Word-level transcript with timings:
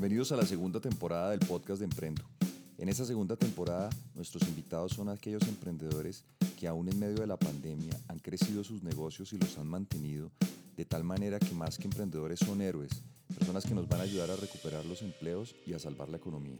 Bienvenidos 0.00 0.32
a 0.32 0.36
la 0.36 0.46
segunda 0.46 0.80
temporada 0.80 1.28
del 1.28 1.40
podcast 1.40 1.78
de 1.78 1.84
Emprendo. 1.84 2.22
En 2.78 2.88
esta 2.88 3.04
segunda 3.04 3.36
temporada, 3.36 3.90
nuestros 4.14 4.48
invitados 4.48 4.92
son 4.92 5.10
aquellos 5.10 5.46
emprendedores 5.46 6.24
que 6.58 6.66
aún 6.66 6.88
en 6.88 6.98
medio 6.98 7.16
de 7.16 7.26
la 7.26 7.36
pandemia 7.36 7.92
han 8.08 8.18
crecido 8.18 8.64
sus 8.64 8.82
negocios 8.82 9.34
y 9.34 9.38
los 9.38 9.58
han 9.58 9.66
mantenido 9.66 10.30
de 10.74 10.86
tal 10.86 11.04
manera 11.04 11.38
que 11.38 11.52
más 11.52 11.76
que 11.76 11.84
emprendedores 11.84 12.38
son 12.38 12.62
héroes, 12.62 13.02
personas 13.38 13.66
que 13.66 13.74
nos 13.74 13.86
van 13.88 14.00
a 14.00 14.04
ayudar 14.04 14.30
a 14.30 14.36
recuperar 14.36 14.86
los 14.86 15.02
empleos 15.02 15.54
y 15.66 15.74
a 15.74 15.78
salvar 15.78 16.08
la 16.08 16.16
economía. 16.16 16.56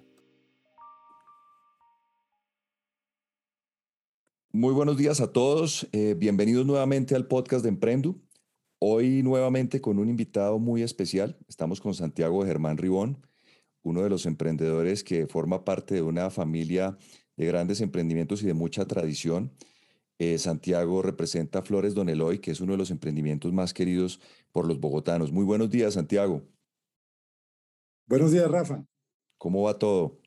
Muy 4.53 4.75
buenos 4.75 4.99
días 4.99 5.23
a 5.23 5.33
todos, 5.33 5.89
eh, 5.93 6.15
bienvenidos 6.15 6.67
nuevamente 6.67 7.15
al 7.15 7.27
podcast 7.27 7.63
de 7.63 7.71
Emprendo. 7.71 8.17
Hoy 8.81 9.23
nuevamente 9.23 9.81
con 9.81 9.99
un 9.99 10.11
invitado 10.11 10.59
muy 10.59 10.83
especial. 10.83 11.39
Estamos 11.49 11.81
con 11.81 11.95
Santiago 11.95 12.45
Germán 12.45 12.77
Ribón, 12.77 13.19
uno 13.83 14.03
de 14.03 14.11
los 14.11 14.27
emprendedores 14.27 15.05
que 15.05 15.27
forma 15.27 15.65
parte 15.65 15.95
de 15.95 16.03
una 16.03 16.31
familia 16.31 16.97
de 17.37 17.47
grandes 17.47 17.81
emprendimientos 17.81 18.43
y 18.43 18.47
de 18.47 18.55
mucha 18.55 18.85
tradición. 18.87 19.53
Eh, 20.19 20.37
Santiago 20.39 21.01
representa 21.01 21.63
Flores 21.63 21.95
Don 21.95 22.11
Eloy, 22.11 22.41
que 22.41 22.51
es 22.51 22.61
uno 22.61 22.73
de 22.73 22.79
los 22.79 22.91
emprendimientos 22.91 23.53
más 23.53 23.73
queridos 23.73 24.21
por 24.53 24.67
los 24.67 24.79
bogotanos. 24.79 25.33
Muy 25.33 25.45
buenos 25.45 25.71
días, 25.71 25.95
Santiago. 25.95 26.43
Buenos 28.07 28.33
días, 28.33 28.51
Rafa. 28.51 28.85
¿Cómo 29.39 29.63
va 29.63 29.79
todo? 29.79 30.21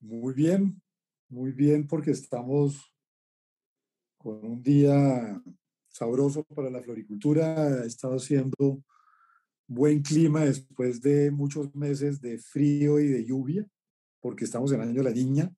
Muy 0.00 0.32
bien, 0.32 0.80
muy 1.28 1.52
bien, 1.52 1.86
porque 1.86 2.12
estamos 2.12 2.90
con 4.16 4.44
un 4.44 4.62
día 4.62 5.42
sabroso 5.88 6.44
para 6.44 6.70
la 6.70 6.80
floricultura. 6.80 7.82
Ha 7.82 7.84
estado 7.84 8.16
haciendo 8.16 8.82
buen 9.68 10.02
clima 10.02 10.44
después 10.44 11.00
de 11.00 11.30
muchos 11.30 11.74
meses 11.74 12.20
de 12.20 12.38
frío 12.38 12.98
y 12.98 13.06
de 13.08 13.24
lluvia, 13.24 13.66
porque 14.20 14.44
estamos 14.44 14.72
en 14.72 14.80
año 14.80 15.02
de 15.02 15.10
la 15.10 15.14
niña. 15.14 15.54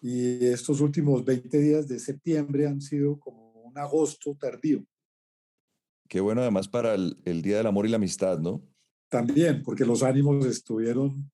Y 0.00 0.46
estos 0.46 0.80
últimos 0.80 1.24
20 1.24 1.58
días 1.58 1.88
de 1.88 1.98
septiembre 1.98 2.66
han 2.66 2.80
sido 2.80 3.18
como 3.18 3.50
un 3.62 3.76
agosto 3.76 4.36
tardío. 4.38 4.84
Qué 6.08 6.20
bueno 6.20 6.42
además 6.42 6.68
para 6.68 6.94
el, 6.94 7.18
el 7.24 7.42
Día 7.42 7.56
del 7.56 7.66
Amor 7.66 7.86
y 7.86 7.88
la 7.88 7.96
Amistad, 7.96 8.38
¿no? 8.38 8.62
También, 9.08 9.62
porque 9.62 9.84
los 9.84 10.02
ánimos 10.02 10.46
estuvieron 10.46 11.30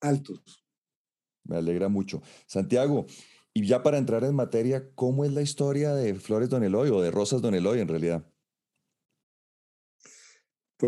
altos. 0.00 0.64
Me 1.44 1.56
alegra 1.56 1.88
mucho. 1.88 2.22
Santiago, 2.46 3.06
y 3.52 3.66
ya 3.66 3.82
para 3.82 3.98
entrar 3.98 4.24
en 4.24 4.34
materia, 4.34 4.90
¿cómo 4.94 5.24
es 5.24 5.32
la 5.32 5.42
historia 5.42 5.94
de 5.94 6.14
Flores 6.14 6.48
Don 6.48 6.64
Eloy 6.64 6.88
o 6.90 7.00
de 7.00 7.10
Rosas 7.10 7.42
Don 7.42 7.54
Eloy 7.54 7.80
en 7.80 7.88
realidad? 7.88 8.26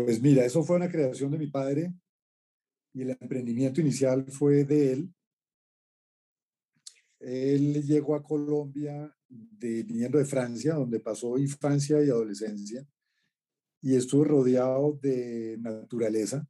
Pues 0.05 0.21
mira, 0.21 0.45
eso 0.45 0.63
fue 0.63 0.75
una 0.75 0.89
creación 0.89 1.31
de 1.31 1.39
mi 1.39 1.47
padre 1.47 1.91
y 2.93 3.01
el 3.01 3.17
emprendimiento 3.19 3.81
inicial 3.81 4.25
fue 4.31 4.63
de 4.63 4.93
él. 4.93 5.13
Él 7.19 7.83
llegó 7.83 8.15
a 8.15 8.21
Colombia 8.21 9.11
de, 9.27 9.81
viniendo 9.81 10.19
de 10.19 10.25
Francia, 10.25 10.75
donde 10.75 10.99
pasó 10.99 11.37
infancia 11.39 12.03
y 12.03 12.09
adolescencia, 12.09 12.87
y 13.81 13.95
estuvo 13.95 14.23
rodeado 14.23 14.99
de 15.01 15.57
naturaleza 15.59 16.47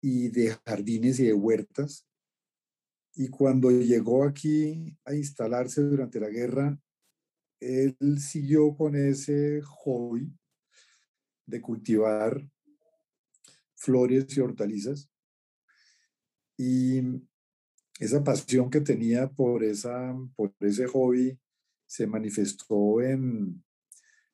y 0.00 0.28
de 0.28 0.56
jardines 0.64 1.20
y 1.20 1.26
de 1.26 1.34
huertas. 1.34 2.06
Y 3.14 3.28
cuando 3.28 3.70
llegó 3.70 4.24
aquí 4.24 4.96
a 5.04 5.14
instalarse 5.14 5.82
durante 5.82 6.18
la 6.18 6.30
guerra, 6.30 6.80
él 7.60 7.96
siguió 8.20 8.74
con 8.74 8.96
ese 8.96 9.60
hobby 9.62 10.32
de 11.48 11.60
cultivar 11.60 12.48
flores 13.74 14.36
y 14.36 14.40
hortalizas. 14.40 15.10
Y 16.56 17.00
esa 17.98 18.22
pasión 18.22 18.70
que 18.70 18.80
tenía 18.80 19.28
por, 19.28 19.64
esa, 19.64 20.14
por 20.36 20.54
ese 20.60 20.86
hobby 20.86 21.38
se 21.86 22.06
manifestó 22.06 23.00
en, 23.00 23.64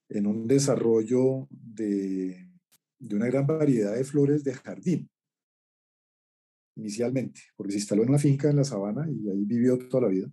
en 0.09 0.27
un 0.27 0.47
desarrollo 0.47 1.47
de, 1.51 2.51
de 2.99 3.17
una 3.17 3.27
gran 3.27 3.47
variedad 3.47 3.95
de 3.95 4.05
flores 4.05 4.43
de 4.43 4.55
jardín 4.55 5.11
inicialmente, 6.77 7.41
porque 7.57 7.73
se 7.73 7.79
instaló 7.79 8.03
en 8.03 8.09
una 8.09 8.19
finca 8.19 8.51
en 8.51 8.57
la 8.57 8.65
sabana 8.65 9.09
y 9.09 9.31
ahí 9.31 9.45
vivió 9.45 9.79
toda 9.79 10.05
la 10.05 10.09
vida. 10.09 10.29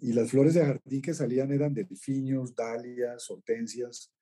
Y 0.00 0.12
las 0.12 0.30
flores 0.30 0.54
de 0.54 0.64
jardín 0.64 1.02
que 1.02 1.14
salían 1.14 1.52
eran 1.52 1.74
delfinios, 1.74 2.54
dalias, 2.54 3.30
hortensias. 3.30 4.12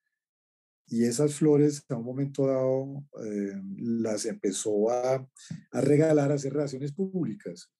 Y 0.87 1.03
esas 1.03 1.35
flores 1.35 1.83
a 1.89 1.95
un 1.95 2.05
momento 2.05 2.47
dado 2.47 3.05
eh, 3.23 3.61
las 3.77 4.25
empezó 4.25 4.89
a, 4.89 5.15
a, 5.71 5.81
regalar, 5.81 6.31
a 6.31 6.35
hacer 6.35 6.53
relaciones 6.53 6.93
públicas 6.93 7.71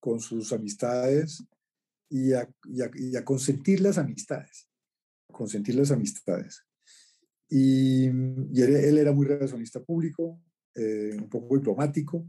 con 0.00 0.20
sus 0.20 0.52
amistades 0.52 1.44
y 2.08 2.32
a, 2.32 2.48
y 2.64 2.82
a, 2.82 2.90
y 2.94 3.16
a 3.16 3.24
consentir 3.24 3.80
las 3.80 3.98
amistades, 3.98 4.68
consentir 5.32 5.76
las 5.76 5.90
amistades. 5.90 6.64
Y, 7.48 8.06
y 8.06 8.62
él, 8.62 8.76
él, 8.76 8.98
era 8.98 9.12
muy 9.12 9.26
relacionista 9.26 9.80
público, 9.80 10.40
eh, 10.74 11.16
un 11.16 11.28
poco 11.28 11.56
diplomático, 11.56 12.26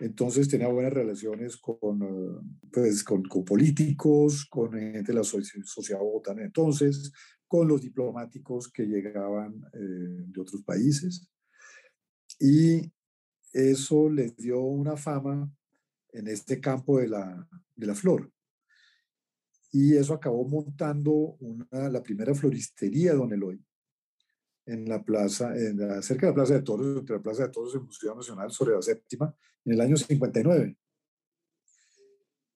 entonces 0.00 0.48
tenía 0.48 0.68
buenas 0.68 0.92
relaciones 0.92 1.56
con, 1.56 2.02
eh, 2.02 2.58
pues, 2.72 3.04
con, 3.04 3.22
con, 3.24 3.44
políticos, 3.44 4.46
con 4.48 4.72
gente 4.72 5.12
de 5.12 5.14
la 5.14 5.24
sociedad 5.24 6.00
bogotana 6.00 6.42
entonces, 6.42 7.12
con 7.52 7.68
los 7.68 7.82
diplomáticos 7.82 8.72
que 8.72 8.86
llegaban 8.86 9.62
eh, 9.74 10.24
de 10.26 10.40
otros 10.40 10.62
países. 10.62 11.28
Y 12.40 12.90
eso 13.52 14.08
les 14.08 14.34
dio 14.38 14.62
una 14.62 14.96
fama 14.96 15.52
en 16.14 16.28
este 16.28 16.62
campo 16.62 16.98
de 16.98 17.08
la, 17.08 17.46
de 17.76 17.86
la 17.86 17.94
flor. 17.94 18.32
Y 19.70 19.94
eso 19.96 20.14
acabó 20.14 20.48
montando 20.48 21.12
una, 21.12 21.90
la 21.90 22.02
primera 22.02 22.34
floristería 22.34 23.12
Don 23.12 23.30
Eloy, 23.30 23.62
en 24.64 24.88
la 24.88 25.04
plaza, 25.04 25.54
en 25.54 25.76
la, 25.76 26.00
cerca 26.00 26.28
de 26.28 26.30
la 26.30 26.36
Plaza 26.36 26.54
de 26.54 26.62
Toros, 26.62 27.00
entre 27.00 27.16
la 27.16 27.22
Plaza 27.22 27.42
de 27.42 27.50
Toros 27.50 27.74
y 27.74 27.76
el 27.76 27.84
Museo 27.84 28.14
Nacional 28.14 28.50
sobre 28.50 28.76
la 28.76 28.80
séptima, 28.80 29.36
en 29.66 29.74
el 29.74 29.80
año 29.82 29.98
59. 29.98 30.74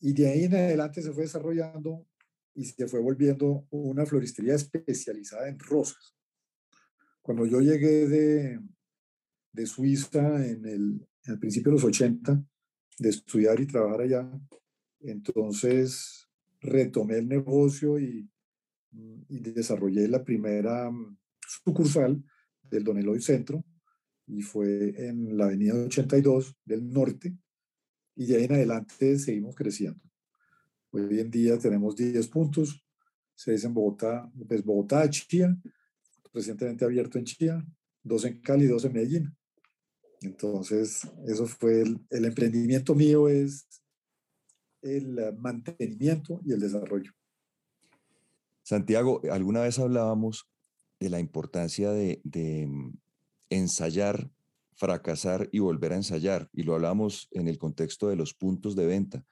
Y 0.01 0.15
de 0.15 0.27
ahí 0.27 0.45
en 0.45 0.55
adelante 0.55 1.03
se 1.03 1.13
fue 1.13 1.25
desarrollando 1.25 2.07
y 2.57 2.65
se 2.65 2.89
fue 2.89 3.01
volviendo 3.01 3.67
una 3.71 4.07
floristería 4.07 4.55
especializada 4.55 5.49
en 5.49 5.59
rosas. 5.59 6.17
Cuando 7.21 7.45
yo 7.45 7.61
llegué 7.61 8.09
de, 8.09 8.61
de 9.53 9.67
Suiza 9.67 10.45
en 10.45 10.65
el, 10.65 11.07
en 11.25 11.33
el 11.35 11.39
principio 11.39 11.71
de 11.71 11.77
los 11.77 11.85
80, 11.85 12.43
de 12.99 13.09
estudiar 13.11 13.61
y 13.61 13.67
trabajar 13.67 14.01
allá, 14.01 14.31
entonces 15.01 16.29
retomé 16.61 17.19
el 17.19 17.29
negocio 17.29 17.99
y, 17.99 18.29
y 19.29 19.39
desarrollé 19.41 20.09
la 20.09 20.25
primera 20.25 20.91
sucursal 21.47 22.25
del 22.63 22.85
Don 22.85 22.99
Eloy 22.99 23.21
Centro 23.21 23.63
y 24.27 24.41
fue 24.41 24.95
en 25.09 25.37
la 25.37 25.45
avenida 25.45 25.75
82 25.75 26.57
del 26.65 26.91
norte 26.91 27.37
y 28.15 28.27
de 28.27 28.37
ahí 28.37 28.45
en 28.45 28.55
adelante 28.55 29.19
seguimos 29.19 29.55
creciendo. 29.55 30.01
Hoy 30.91 31.21
en 31.21 31.31
día 31.31 31.59
tenemos 31.59 31.97
10 31.97 32.29
puntos, 32.29 32.85
6 33.35 33.65
en 33.65 33.75
Bogotá, 33.75 34.31
pues 34.49 34.65
Bogotá, 34.65 35.09
Chía, 35.11 35.57
recientemente 36.33 36.85
abierto 36.85 37.19
en 37.19 37.25
Chía, 37.25 37.65
2 38.03 38.25
en 38.25 38.41
Cali, 38.41 38.67
2 38.67 38.85
en 38.85 38.93
Medellín. 38.93 39.37
Entonces, 40.23 41.07
eso 41.27 41.47
fue 41.47 41.83
el, 41.83 42.01
el 42.11 42.25
emprendimiento 42.25 42.95
mío 42.95 43.29
es 43.29 43.67
el 44.83 45.37
mantenimiento 45.37 46.41
y 46.45 46.53
el 46.53 46.61
desarrollo. 46.61 47.13
Santiago, 48.63 49.21
alguna 49.31 49.63
vez 49.63 49.79
hablábamos 49.79 50.49
de 50.99 51.11
la 51.11 51.21
importancia 51.21 51.93
de, 51.93 52.21
de, 52.25 52.67
mm, 52.67 52.99
ensayar, 53.51 54.31
fracasar 54.75 55.49
y 55.53 55.59
volver 55.59 55.93
a 55.93 55.97
ensayar. 55.97 56.49
Y 56.53 56.63
lo 56.63 56.75
hablamos 56.75 57.29
en 57.33 57.49
el 57.49 57.59
contexto 57.59 58.09
de 58.09 58.17
los 58.17 58.35
puntos 58.35 58.75
de 58.77 58.87
venta. 58.87 59.25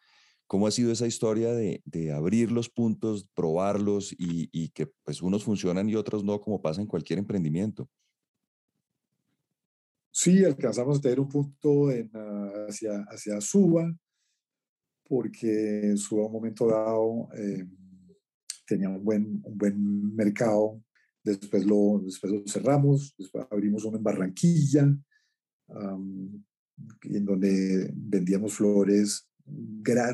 ¿Cómo 0.47 0.67
ha 0.67 0.71
sido 0.71 0.93
esa 0.93 1.07
historia 1.07 1.53
de, 1.53 1.83
de 1.85 2.13
abrir 2.13 2.53
los 2.53 2.69
puntos, 2.69 3.27
probarlos 3.35 4.13
y, 4.13 4.49
y, 4.53 4.69
que 4.71 4.87
pues 5.05 5.23
unos 5.23 5.45
funcionan 5.45 5.89
y 5.89 5.95
otros 5.95 6.23
no, 6.23 6.41
como 6.41 6.61
pasa 6.61 6.81
en 6.81 6.87
cualquier 6.87 7.19
emprendimiento? 7.19 7.89
Sí, 10.11 10.45
alcanzamos 10.45 10.99
a 10.99 11.01
tener 11.01 11.19
un 11.19 11.29
punto 11.29 11.91
en, 11.91 12.11
uh, 12.15 12.69
hacia, 12.69 13.05
hacia 13.09 13.41
Suba, 13.41 13.93
porque 15.09 15.95
Suba 15.97 16.23
a 16.23 16.27
un 16.27 16.33
momento 16.33 16.69
dado 16.69 17.29
eh, 17.37 17.67
tenía 18.67 18.89
un 18.89 19.03
buen, 19.03 19.41
un 19.45 19.59
buen 19.59 20.15
mercado 20.15 20.81
después 21.25 21.65
lo, 21.65 22.01
después 22.05 22.33
lo 22.33 22.43
cerramos, 22.47 23.15
después 23.19 23.47
abrimos 23.51 23.85
uno 23.85 23.97
en 23.97 24.03
Barranquilla, 24.03 24.97
um, 25.69 26.45
en 27.03 27.25
donde 27.25 27.91
vendíamos 27.95 28.55
flores, 28.55 29.27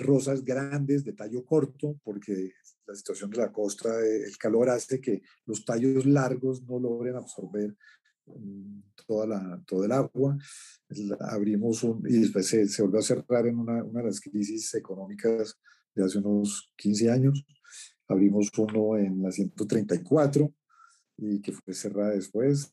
rosas 0.01 0.45
grandes 0.45 1.05
de 1.05 1.13
tallo 1.13 1.45
corto, 1.45 1.99
porque 2.03 2.53
la 2.87 2.95
situación 2.95 3.31
de 3.31 3.39
la 3.39 3.53
costa, 3.53 3.89
el 4.05 4.37
calor 4.37 4.71
hace 4.71 5.01
que 5.01 5.23
los 5.47 5.65
tallos 5.65 6.05
largos 6.07 6.63
no 6.63 6.79
logren 6.79 7.17
absorber 7.17 7.77
mm, 8.27 8.81
toda 9.07 9.27
la, 9.27 9.63
el 9.85 9.93
agua. 9.93 10.37
Abrimos 11.21 11.85
un, 11.85 12.05
y 12.09 12.19
después 12.19 12.47
se, 12.47 12.67
se 12.67 12.83
volvió 12.83 12.99
a 12.99 13.03
cerrar 13.03 13.47
en 13.47 13.59
una, 13.59 13.85
una, 13.85 14.01
de 14.01 14.07
las 14.07 14.21
crisis 14.21 14.75
económicas 14.75 15.57
de 15.95 16.05
hace 16.05 16.19
unos 16.19 16.73
15 16.77 17.11
años. 17.11 17.45
Abrimos 18.09 18.51
uno 18.59 18.97
en 18.99 19.23
la 19.23 19.31
134 19.31 20.53
y 21.19 21.41
que 21.41 21.53
fue 21.53 21.75
cerrada 21.75 22.11
después. 22.11 22.71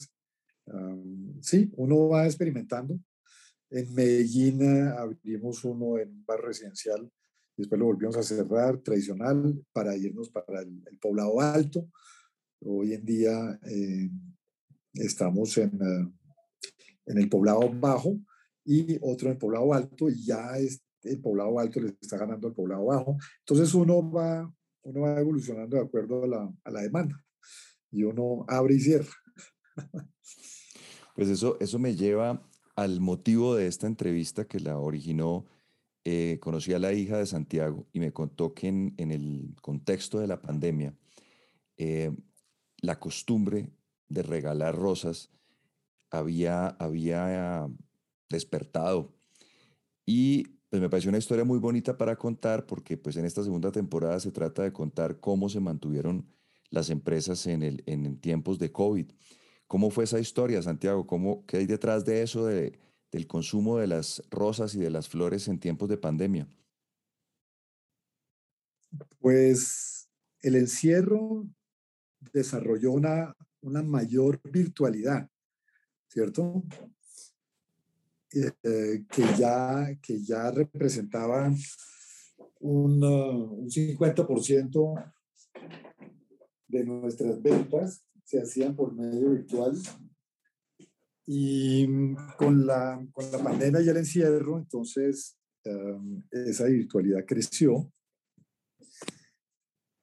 sí, 1.42 1.72
uno 1.76 2.10
va 2.10 2.26
experimentando. 2.26 3.00
En 3.70 3.94
Medellín 3.94 4.62
eh, 4.62 4.94
abrimos 4.98 5.64
uno 5.66 5.98
en 5.98 6.10
un 6.10 6.26
bar 6.26 6.42
residencial 6.42 7.12
después 7.58 7.80
lo 7.80 7.86
volvimos 7.88 8.16
a 8.18 8.24
cerrar 8.24 8.78
tradicional 8.78 9.66
para 9.74 9.96
irnos 9.96 10.30
para 10.30 10.62
el, 10.62 10.84
poblado 11.02 11.42
alto. 11.42 11.90
Hoy 12.62 12.94
en 12.94 13.04
día 13.04 13.60
eh, 13.64 14.10
estamos 14.94 15.58
en, 15.58 15.72
eh, 15.74 16.12
en 17.08 17.18
el 17.18 17.30
poblado 17.30 17.70
bajo 17.74 18.20
y 18.64 18.98
otro 19.02 19.28
en 19.28 19.34
el 19.34 19.40
poblado 19.40 19.74
alto 19.74 20.10
y 20.10 20.24
ya 20.24 20.58
es, 20.58 20.84
el 21.04 21.20
poblado 21.20 21.60
alto 21.60 21.80
le 21.80 21.96
está 22.00 22.18
ganando 22.18 22.48
al 22.48 22.54
poblado 22.54 22.86
bajo. 22.86 23.18
Entonces 23.40 23.74
uno 23.74 24.10
va, 24.12 24.52
uno 24.84 25.02
va 25.02 25.20
evolucionando 25.20 25.78
de 25.78 25.84
acuerdo 25.84 26.24
a 26.24 26.28
la, 26.28 26.54
a 26.64 26.72
la 26.72 26.82
demanda 26.82 27.20
y 27.92 28.04
uno 28.04 28.46
abre 28.48 28.76
y 28.76 28.80
cierra. 28.80 29.12
Pues 31.16 31.30
eso, 31.30 31.58
eso 31.60 31.80
me 31.80 31.96
lleva 31.96 32.48
al 32.78 33.02
motivo 33.02 33.56
de 33.56 33.68
esta 33.68 33.88
entrevista 33.88 34.46
que 34.46 34.60
la 34.60 34.78
originó 34.78 35.46
eh, 36.06 36.38
conocí 36.40 36.74
a 36.74 36.80
la 36.80 36.94
hija 36.94 37.18
de 37.18 37.26
Santiago 37.26 37.88
y 37.92 38.00
me 38.00 38.14
contó 38.14 38.54
que 38.54 38.68
en, 38.68 38.94
el 39.12 39.56
contexto 39.62 40.20
de 40.20 40.28
la 40.28 40.42
pandemia, 40.42 40.96
eh, 41.76 42.16
la 42.80 43.00
costumbre 43.00 43.72
de 44.08 44.22
regalar 44.22 44.76
rosas 44.76 45.32
había, 46.12 46.68
había 46.68 47.68
despertado. 48.30 49.12
Y 50.06 50.44
pues 50.70 50.80
me 50.80 50.90
pareció 50.90 51.10
una 51.10 51.18
historia 51.18 51.44
muy 51.44 51.58
bonita 51.58 51.98
para 51.98 52.16
contar 52.16 52.68
porque 52.68 52.96
pues 52.96 53.18
en 53.18 53.26
esta 53.26 53.44
segunda 53.44 53.72
temporada 53.72 54.20
se 54.20 54.32
trata 54.32 54.62
de 54.62 54.72
contar 54.72 55.20
cómo 55.20 55.50
se 55.50 55.60
mantuvieron 55.60 56.28
las 56.70 56.92
empresas 56.92 57.48
en, 57.48 57.64
el, 57.64 57.84
en 57.88 58.20
tiempos 58.22 58.60
de 58.60 58.72
COVID. 58.72 59.08
¿Cómo 59.68 59.92
fue 59.92 60.06
esa 60.06 60.20
historia, 60.20 60.62
Santiago? 60.62 61.06
¿Cómo, 61.06 61.46
¿Qué 61.46 61.58
hay 61.58 61.66
detrás 61.66 62.06
de 62.06 62.22
eso 62.22 62.46
de, 62.46 62.80
del 63.12 63.28
consumo 63.28 63.78
de 63.78 63.88
las 63.88 64.24
rosas 64.30 64.74
y 64.76 64.80
de 64.80 64.90
las 64.90 65.10
flores 65.10 65.48
en 65.50 65.60
tiempos 65.60 65.90
de 65.90 65.98
pandemia? 65.98 66.48
Pues 69.20 70.10
el 70.42 70.56
encierro 70.56 71.46
desarrolló 72.32 72.92
una, 72.92 73.36
una 73.62 73.84
mayor 73.84 74.40
virtualidad, 74.50 75.30
¿cierto? 76.08 76.64
Eh, 78.34 79.04
que, 79.10 79.24
ya, 79.38 79.98
que 80.02 80.22
ya 80.22 80.50
representaba 80.52 81.52
un, 82.60 83.04
uh, 83.04 83.54
un 83.54 83.70
50% 83.70 85.14
de 86.68 86.84
nuestras 86.84 87.42
ventas 87.42 88.04
se 88.28 88.42
hacían 88.42 88.76
por 88.76 88.94
medio 88.94 89.32
virtual 89.32 89.74
y 91.26 91.88
mm, 91.88 92.18
con 92.38 92.68
la, 92.68 93.02
con 93.14 93.32
la 93.32 93.42
pandemia 93.42 93.82
y 93.82 93.88
el 93.88 93.98
encierro, 93.98 94.58
entonces 94.58 95.38
em, 95.64 96.24
esa 96.32 96.66
virtualidad 96.66 97.26
creció 97.26 97.90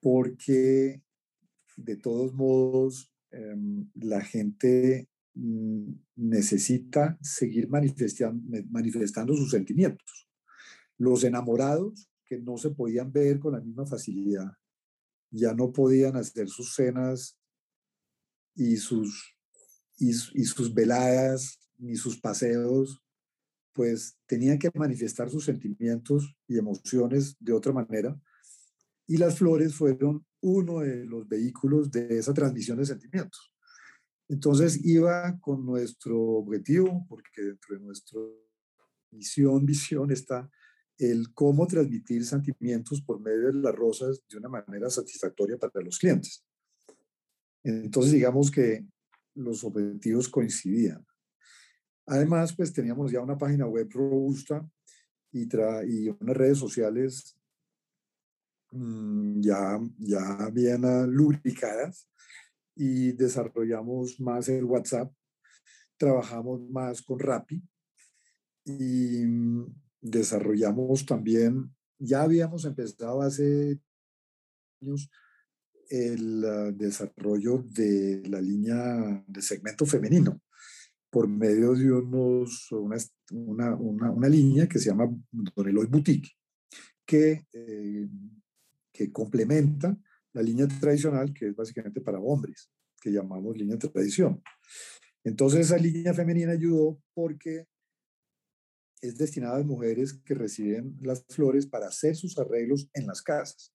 porque 0.00 1.02
de 1.76 1.96
todos 1.96 2.32
modos 2.32 3.12
em, 3.30 3.90
la 3.94 4.22
gente 4.22 5.06
mm, 5.34 5.92
necesita 6.16 7.18
seguir 7.20 7.68
manifestando, 7.68 8.42
manifestando 8.70 9.36
sus 9.36 9.50
sentimientos. 9.50 10.30
Los 10.96 11.24
enamorados 11.24 12.08
que 12.24 12.38
no 12.38 12.56
se 12.56 12.70
podían 12.70 13.12
ver 13.12 13.38
con 13.38 13.52
la 13.52 13.60
misma 13.60 13.84
facilidad, 13.84 14.50
ya 15.30 15.52
no 15.52 15.72
podían 15.72 16.16
hacer 16.16 16.48
sus 16.48 16.74
cenas 16.74 17.38
y 18.54 18.76
sus 18.76 19.34
y, 19.98 20.12
sus 20.12 20.74
veladas 20.74 21.58
ni 21.78 21.96
sus 21.96 22.20
paseos, 22.20 23.00
pues 23.72 24.16
tenían 24.26 24.58
que 24.58 24.70
manifestar 24.74 25.30
sus 25.30 25.44
sentimientos 25.44 26.36
y 26.46 26.58
emociones 26.58 27.36
de 27.40 27.52
otra 27.52 27.72
manera. 27.72 28.18
Y 29.06 29.16
las 29.16 29.38
flores 29.38 29.74
fueron 29.74 30.24
uno 30.40 30.80
de 30.80 31.04
los 31.04 31.28
vehículos 31.28 31.90
de 31.90 32.18
esa 32.18 32.32
transmisión 32.32 32.78
de 32.78 32.86
sentimientos. 32.86 33.52
Entonces 34.28 34.84
iba 34.84 35.38
con 35.40 35.66
nuestro 35.66 36.18
objetivo, 36.18 37.04
porque 37.08 37.42
dentro 37.42 37.76
de 37.76 37.84
nuestra 37.84 38.20
misión, 39.10 39.66
visión 39.66 40.10
está 40.10 40.48
el 40.96 41.32
cómo 41.34 41.66
transmitir 41.66 42.24
sentimientos 42.24 43.02
por 43.02 43.20
medio 43.20 43.48
de 43.48 43.54
las 43.54 43.74
rosas 43.74 44.22
de 44.28 44.38
una 44.38 44.48
manera 44.48 44.88
satisfactoria 44.88 45.58
para 45.58 45.84
los 45.84 45.98
clientes. 45.98 46.43
Entonces 47.64 48.12
digamos 48.12 48.50
que 48.50 48.86
los 49.34 49.64
objetivos 49.64 50.28
coincidían. 50.28 51.04
Además, 52.06 52.54
pues 52.54 52.72
teníamos 52.72 53.10
ya 53.10 53.20
una 53.20 53.38
página 53.38 53.66
web 53.66 53.88
robusta 53.90 54.68
y, 55.32 56.08
unas 56.08 56.36
redes 56.36 56.58
sociales 56.58 57.36
mm, 58.70 59.40
ya, 59.40 59.80
ya 59.98 60.50
bien 60.50 60.82
lubricadas 61.10 62.08
y 62.76 63.12
desarrollamos 63.12 64.20
más 64.20 64.48
el 64.48 64.64
WhatsApp, 64.64 65.12
trabajamos 65.96 66.60
más 66.70 67.02
con 67.02 67.18
Rappi 67.18 67.62
y 68.64 69.24
mm, 69.24 69.74
desarrollamos 70.00 71.06
también, 71.06 71.74
ya 71.98 72.22
habíamos 72.22 72.64
empezado 72.64 73.22
hace 73.22 73.80
años 74.82 75.10
el 75.88 76.44
ah, 76.44 76.72
desarrollo 76.72 77.64
de 77.70 78.22
la 78.26 78.40
línea 78.40 79.24
de 79.26 79.42
segmento 79.42 79.86
femenino 79.86 80.40
por 81.10 81.28
medio 81.28 81.74
de 81.74 81.92
unos, 81.92 82.72
una, 82.72 83.76
una, 83.76 84.10
una, 84.10 84.28
línea 84.28 84.66
que 84.66 84.80
se 84.80 84.90
llama 84.90 85.08
Don 85.30 85.68
Eloy 85.68 85.86
Boutique, 85.86 86.30
que, 87.06 87.46
eh, 87.52 88.08
que 88.92 89.12
complementa 89.12 89.96
la 90.32 90.42
línea 90.42 90.66
tradicional, 90.66 91.32
que 91.32 91.48
es 91.48 91.54
básicamente 91.54 92.00
para 92.00 92.18
hombres, 92.18 92.68
que 93.00 93.12
llamamos 93.12 93.56
línea 93.56 93.78
tradición. 93.78 94.42
Entonces 95.22 95.66
esa 95.66 95.78
línea 95.78 96.12
femenina 96.14 96.52
ayudó 96.52 96.98
porque 97.14 97.66
es 99.00 99.16
destinada 99.16 99.58
a 99.58 99.62
mujeres 99.62 100.14
que 100.14 100.34
reciben 100.34 100.96
las 101.00 101.24
flores 101.28 101.66
para 101.66 101.86
hacer 101.86 102.16
sus 102.16 102.38
arreglos 102.38 102.88
en 102.94 103.06
las 103.06 103.22
casas 103.22 103.73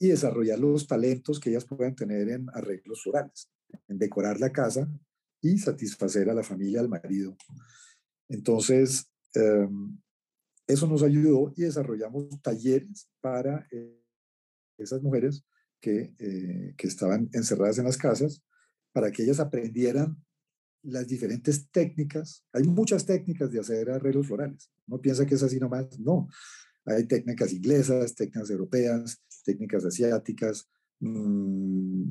y 0.00 0.08
desarrollar 0.08 0.58
los 0.58 0.86
talentos 0.86 1.38
que 1.38 1.50
ellas 1.50 1.66
puedan 1.66 1.94
tener 1.94 2.30
en 2.30 2.48
arreglos 2.54 3.02
florales, 3.02 3.50
en 3.86 3.98
decorar 3.98 4.40
la 4.40 4.50
casa 4.50 4.90
y 5.42 5.58
satisfacer 5.58 6.30
a 6.30 6.34
la 6.34 6.42
familia, 6.42 6.80
al 6.80 6.88
marido. 6.88 7.36
Entonces, 8.28 9.12
em, 9.34 10.00
eso 10.66 10.86
nos 10.86 11.02
ayudó 11.02 11.52
y 11.54 11.62
desarrollamos 11.62 12.40
talleres 12.40 13.10
para 13.20 13.66
eh, 13.70 14.02
esas 14.78 15.02
mujeres 15.02 15.44
que, 15.80 16.14
eh, 16.18 16.74
que 16.78 16.86
estaban 16.86 17.28
encerradas 17.32 17.78
en 17.78 17.84
las 17.84 17.98
casas, 17.98 18.42
para 18.92 19.12
que 19.12 19.22
ellas 19.22 19.38
aprendieran 19.38 20.16
las 20.82 21.06
diferentes 21.06 21.70
técnicas. 21.70 22.42
Hay 22.52 22.64
muchas 22.64 23.04
técnicas 23.04 23.50
de 23.52 23.60
hacer 23.60 23.90
arreglos 23.90 24.26
florales. 24.26 24.70
No 24.86 24.98
piensa 24.98 25.26
que 25.26 25.34
es 25.34 25.42
así 25.42 25.58
nomás. 25.58 25.98
No. 25.98 26.26
Hay 26.86 27.06
técnicas 27.06 27.52
inglesas, 27.52 28.14
técnicas 28.14 28.48
europeas, 28.50 29.22
técnicas 29.42 29.84
asiáticas, 29.84 30.68
mm, 31.00 32.10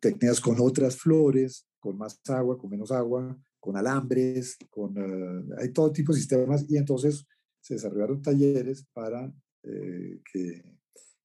técnicas 0.00 0.40
con 0.40 0.56
otras 0.60 0.96
flores, 0.96 1.66
con 1.78 1.96
más 1.96 2.20
agua, 2.28 2.58
con 2.58 2.70
menos 2.70 2.92
agua, 2.92 3.38
con 3.58 3.76
alambres, 3.76 4.56
con, 4.70 4.96
eh, 4.96 5.54
hay 5.58 5.72
todo 5.72 5.92
tipo 5.92 6.12
de 6.12 6.18
sistemas 6.18 6.64
y 6.68 6.76
entonces 6.76 7.26
se 7.60 7.74
desarrollaron 7.74 8.22
talleres 8.22 8.86
para 8.92 9.32
eh, 9.62 10.20
que, 10.32 10.64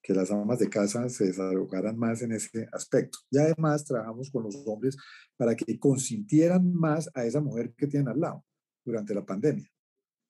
que, 0.02 0.14
las 0.14 0.30
amas 0.32 0.60
de 0.60 0.70
casa 0.70 1.08
se 1.10 1.28
desarrollaran 1.28 1.98
más 1.98 2.22
en 2.22 2.34
ese 2.34 2.68
aspecto. 2.74 3.20
Y 3.32 3.38
además 3.38 3.86
trabajamos 3.86 4.30
con 4.30 4.44
los 4.44 4.56
hombres 4.68 4.98
para 5.38 5.56
que 5.56 5.80
consintieran 5.80 6.74
más 6.74 7.10
a 7.14 7.26
esa 7.26 7.40
mujer 7.40 7.74
que 7.78 7.88
tienen 7.88 8.10
al 8.10 8.20
lado 8.20 8.46
durante 8.84 9.16
la 9.16 9.26
pandemia, 9.26 9.70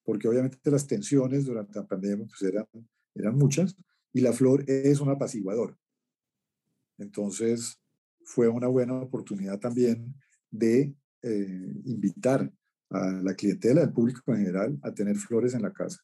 porque 0.04 0.28
obviamente 0.28 0.58
las 0.70 0.88
tensiones 0.88 1.46
durante 1.46 1.78
la 1.80 1.88
pandemia 1.88 2.26
pues 2.28 2.42
eran, 2.44 2.66
eran 3.16 3.36
muchas 3.36 3.76
y 4.16 4.22
la 4.22 4.32
flor 4.32 4.64
es 4.66 5.02
un 5.02 5.10
apaciguador. 5.10 5.78
Entonces, 6.98 7.78
fue 8.24 8.48
una 8.48 8.68
buena 8.68 8.94
oportunidad 8.94 9.60
también 9.60 10.16
de 10.50 10.96
eh, 11.22 11.74
invitar 11.84 12.50
a 12.92 13.12
la 13.12 13.34
clientela, 13.34 13.82
al 13.82 13.92
público 13.92 14.22
en 14.34 14.38
general, 14.38 14.80
a 14.84 14.94
tener 14.94 15.18
flores 15.18 15.54
en 15.54 15.64
la 15.64 15.74
casa. 15.74 16.00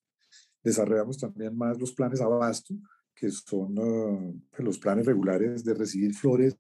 Desarrollamos 0.62 1.20
también 1.20 1.56
más 1.56 1.80
los 1.80 1.94
planes 1.94 2.20
abasto, 2.20 2.76
que 3.16 3.32
son 3.32 3.80
uh, 3.80 4.42
los 4.58 4.78
planes 4.78 5.06
regulares 5.06 5.64
de 5.64 5.74
recibir 5.74 6.14
flores 6.14 6.58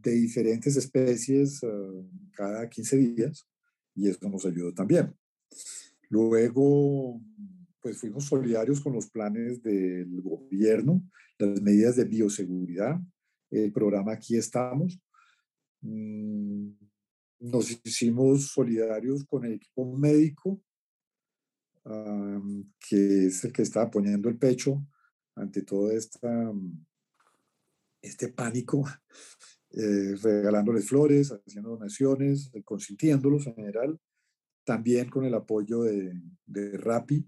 de 0.00 0.12
diferentes 0.12 0.74
especies, 0.76 1.62
uh, 1.62 2.08
cada 2.32 2.70
15 2.70 2.96
días 2.96 3.46
y 3.94 4.08
eso 4.08 4.26
nos 4.30 4.46
ayudó 4.46 4.72
también. 4.72 5.14
Luego, 6.08 7.20
pues 7.80 7.98
fuimos 7.98 8.24
solidarios 8.24 8.80
con 8.80 8.92
los 8.92 9.08
planes 9.08 9.62
del 9.62 10.20
gobierno, 10.22 11.02
las 11.38 11.60
medidas 11.62 11.96
de 11.96 12.04
bioseguridad, 12.04 13.00
el 13.50 13.72
programa 13.72 14.12
Aquí 14.12 14.36
estamos. 14.36 15.00
Mm, 15.80 16.70
nos 17.40 17.70
hicimos 17.84 18.48
solidarios 18.48 19.24
con 19.24 19.44
el 19.44 19.54
equipo 19.54 19.96
médico, 19.96 20.60
que 22.88 23.26
es 23.26 23.44
el 23.44 23.52
que 23.52 23.62
estaba 23.62 23.90
poniendo 23.90 24.28
el 24.28 24.36
pecho 24.36 24.84
ante 25.34 25.62
todo 25.62 25.90
esta, 25.90 26.52
este 28.02 28.28
pánico, 28.28 28.84
eh, 29.70 30.16
regalándoles 30.20 30.88
flores, 30.88 31.30
haciendo 31.30 31.70
donaciones, 31.70 32.50
consintiéndolos 32.64 33.46
en 33.46 33.54
general, 33.54 34.00
también 34.64 35.08
con 35.08 35.24
el 35.24 35.34
apoyo 35.34 35.82
de, 35.82 36.12
de 36.44 36.76
Rappi, 36.76 37.24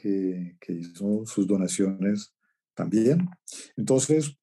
que, 0.00 0.56
hizo 0.68 1.24
sus 1.26 1.46
donaciones 1.46 2.34
también. 2.74 3.28
Entonces, 3.76 4.36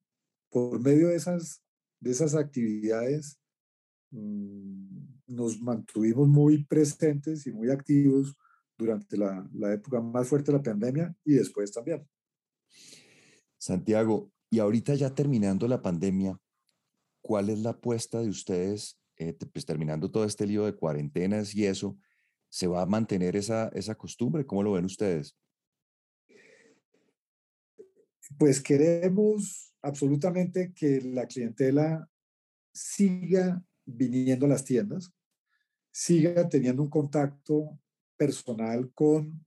por 0.49 0.79
medio 0.79 1.09
de 1.09 1.15
esas, 1.15 1.63
de 1.99 2.11
esas 2.11 2.35
actividades, 2.35 3.39
mm, 4.11 5.07
nos 5.27 5.59
mantuvimos 5.61 6.27
muy 6.27 6.63
presentes 6.65 7.47
y 7.47 7.51
muy 7.51 7.69
activos 7.69 8.37
durante 8.77 9.17
la, 9.17 9.49
la, 9.53 9.73
época 9.73 9.99
más 9.99 10.27
fuerte 10.27 10.51
de 10.51 10.57
la 10.57 10.63
pandemia 10.63 11.15
y 11.25 11.33
después 11.33 11.71
también. 11.71 12.07
Santiago, 13.57 14.31
y 14.49 14.59
ahorita 14.59 14.93
ya 14.93 15.13
terminando 15.13 15.67
la 15.67 15.81
pandemia, 15.81 16.39
¿cuál 17.21 17.49
es 17.49 17.59
la 17.59 17.71
apuesta 17.71 18.21
de 18.21 18.29
ustedes, 18.29 18.99
eh, 19.17 19.33
pues 19.51 19.65
terminando 19.65 20.11
todo 20.11 20.23
este 20.23 20.45
lío 20.45 20.65
de 20.65 20.75
cuarentenas 20.75 21.55
y 21.55 21.65
eso, 21.65 21.97
¿se 22.49 22.67
va 22.67 22.83
a 22.83 22.85
mantener 22.85 23.35
esa, 23.35 23.69
esa 23.69 23.95
costumbre? 23.95 24.45
¿Cómo 24.45 24.63
lo 24.63 24.73
ven 24.73 24.85
ustedes? 24.85 25.35
Pues 28.37 28.61
queremos 28.61 29.73
absolutamente 29.81 30.73
que 30.73 31.01
la 31.01 31.27
clientela 31.27 32.09
siga 32.73 33.63
viniendo 33.85 34.45
a 34.45 34.49
las 34.49 34.65
tiendas, 34.65 35.11
siga 35.91 36.47
teniendo 36.49 36.83
un 36.83 36.89
contacto 36.89 37.79
personal 38.17 38.91
con 38.93 39.45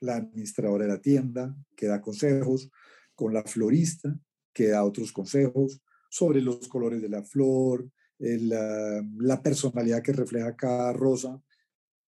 la 0.00 0.16
administradora 0.16 0.84
de 0.84 0.90
la 0.90 1.00
tienda, 1.00 1.56
que 1.76 1.86
da 1.86 2.00
consejos, 2.00 2.70
con 3.14 3.32
la 3.32 3.44
florista, 3.44 4.18
que 4.52 4.68
da 4.68 4.84
otros 4.84 5.12
consejos 5.12 5.80
sobre 6.10 6.42
los 6.42 6.66
colores 6.68 7.00
de 7.00 7.08
la 7.08 7.22
flor, 7.22 7.88
la, 8.18 9.42
personalidad 9.42 10.02
que 10.02 10.12
refleja 10.12 10.56
cada 10.56 10.92
rosa, 10.92 11.40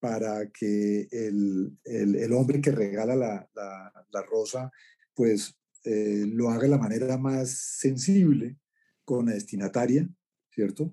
para 0.01 0.51
que 0.51 1.09
el, 1.11 1.79
el, 1.85 2.33
hombre 2.35 2.61
que 2.61 2.71
regala 2.71 3.17
la, 3.17 3.49
la, 3.55 4.23
rosa, 4.23 4.71
pues 5.15 5.57
eh, 5.85 6.25
lo 6.27 6.51
haga 6.51 6.63
de 6.63 6.69
la 6.69 6.79
manera 6.79 7.19
más 7.19 7.51
sensible 7.51 8.59
con 9.05 9.27
la 9.27 9.33
destinataria, 9.33 10.09
¿cierto? 10.51 10.93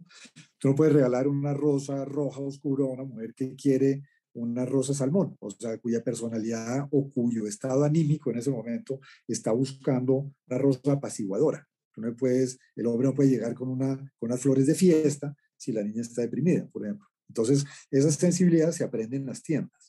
Tú 0.58 0.70
no 0.70 0.76
puedes 0.76 0.94
regalar 0.94 1.28
una 1.28 1.54
rosa 1.54 2.04
roja 2.06 2.42
oscura 2.42 2.84
a 2.84 2.90
una 2.90 3.04
mujer 3.04 3.34
que 3.34 3.56
quiere 3.56 4.04
una 4.34 4.66
rosa 4.66 4.94
salmón, 4.94 5.36
o 5.40 5.50
sea, 5.50 5.78
cuya 5.78 6.04
personalidad 6.04 6.88
o 6.92 7.10
cuyo 7.12 7.48
estado 7.48 7.84
anímico 7.84 8.32
en 8.32 8.38
ese 8.38 8.52
momento 8.52 9.00
está 9.28 9.52
buscando 9.52 10.34
una 10.48 10.58
rosa 10.58 10.94
apaciguadora. 10.94 11.68
no 11.98 12.16
puedes, 12.16 12.58
el 12.76 12.88
hombre 12.88 13.08
no 13.08 13.14
puede 13.14 13.30
llegar 13.30 13.54
con, 13.54 13.78
con 13.78 14.10
unas 14.20 14.42
flores 14.42 14.68
de 14.68 14.76
fiesta 14.76 15.36
si 15.58 15.72
la 15.72 15.84
niña 15.84 16.02
está 16.02 16.22
deprimida, 16.22 16.68
por 16.68 16.86
ejemplo. 16.86 17.08
Entonces, 17.28 17.66
esa 17.92 18.12
sensibilidad 18.12 18.72
se 18.72 18.84
aprende 18.84 19.18
en 19.18 19.26
las 19.26 19.42
tiendas. 19.42 19.81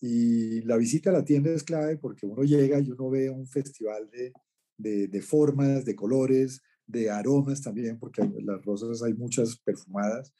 Y 0.00 0.62
la 0.62 0.76
visita 0.76 1.10
a 1.10 1.12
la 1.12 1.24
tienda 1.24 1.50
es 1.50 1.64
clave 1.64 1.96
porque 1.96 2.26
uno 2.26 2.42
llega 2.44 2.78
y 2.80 2.90
uno 2.90 3.10
ve 3.10 3.30
un 3.30 3.46
festival 3.46 4.08
de, 4.10 4.32
de, 4.76 5.08
de 5.08 5.22
formas, 5.22 5.84
de 5.84 5.96
colores, 5.96 6.62
de 6.86 7.10
aromas 7.10 7.62
también, 7.62 7.98
porque 7.98 8.22
las 8.42 8.64
rosas 8.64 9.02
hay 9.02 9.14
muchas 9.14 9.58
perfumadas. 9.58 10.32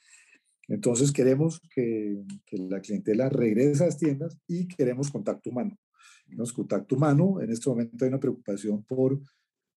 Entonces 0.69 1.13
queremos 1.13 1.61
que, 1.75 2.23
la 2.53 2.81
clientela 2.81 3.29
regrese 3.29 3.83
a 3.83 3.87
las 3.87 3.99
tiendas 3.99 4.37
y 4.47 4.67
queremos 4.69 5.11
contacto 5.11 5.51
humano. 5.51 5.79
Nos 6.27 6.53
contacto 6.53 6.97
humano, 6.97 7.41
en 7.41 7.51
este 7.51 7.71
momento 7.71 8.05
hay 8.05 8.09
una 8.09 8.21
preocupación 8.21 8.85
por 8.85 9.19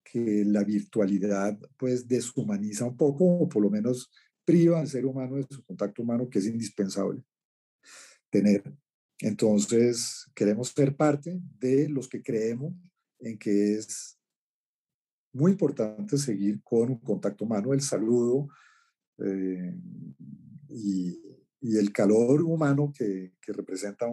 que 0.03 0.43
la 0.45 0.63
virtualidad 0.63 1.57
pues 1.77 2.07
deshumaniza 2.07 2.85
un 2.85 2.97
poco 2.97 3.23
o 3.25 3.47
por 3.47 3.61
lo 3.61 3.69
menos 3.69 4.11
priva 4.43 4.79
al 4.79 4.87
ser 4.87 5.05
humano 5.05 5.37
de 5.37 5.45
su 5.49 5.63
contacto 5.63 6.01
humano 6.01 6.29
que 6.29 6.39
es 6.39 6.47
indispensable 6.47 7.23
tener. 8.29 8.63
Entonces 9.21 10.29
queremos 10.33 10.69
ser 10.69 10.95
parte 10.95 11.39
de 11.59 11.87
los 11.89 12.09
que 12.09 12.21
creemos 12.21 12.73
en 13.19 13.37
que 13.37 13.75
es 13.75 14.17
muy 15.33 15.51
importante 15.51 16.17
seguir 16.17 16.61
con 16.63 16.89
un 16.89 16.99
contacto 16.99 17.45
humano, 17.45 17.73
el 17.73 17.81
saludo, 17.81 18.49
eh, 19.19 19.75
y, 20.69 21.19
el 21.61 21.91
calor 21.91 22.41
humano 22.41 22.91
que, 22.91 23.33
representa 23.47 24.07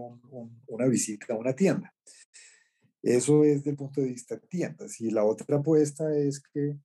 una 0.67 0.87
visita 0.87 1.33
a 1.33 1.39
una 1.39 1.55
tienda. 1.55 1.95
Eso 3.03 3.43
es 3.43 3.65
del 3.65 3.77
punto 3.77 4.03
de 4.03 4.09
vista 4.09 4.37
de 4.37 4.47
tiendas. 4.47 5.01
Y 5.01 5.11
la 5.11 5.25
otra 5.25 5.57
apuesta 5.57 6.15
es 6.15 6.41
que 6.41 6.79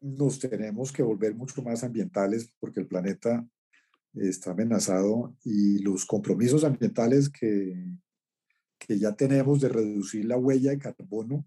nos 0.00 0.38
tenemos 0.38 0.90
que 0.90 1.02
volver 1.02 1.34
mucho 1.34 1.62
más 1.62 1.84
ambientales 1.84 2.50
porque 2.58 2.80
el 2.80 2.86
planeta 2.86 3.46
está 4.16 4.52
amenazado 4.52 5.36
y 5.44 5.78
los 5.78 6.04
compromisos 6.04 6.64
ambientales 6.64 7.28
que, 7.28 7.86
que 8.78 8.98
ya 8.98 9.14
tenemos 9.14 9.60
de 9.60 9.68
reducir 9.68 10.24
la 10.24 10.36
huella 10.36 10.70
de 10.70 10.78
carbono 10.78 11.46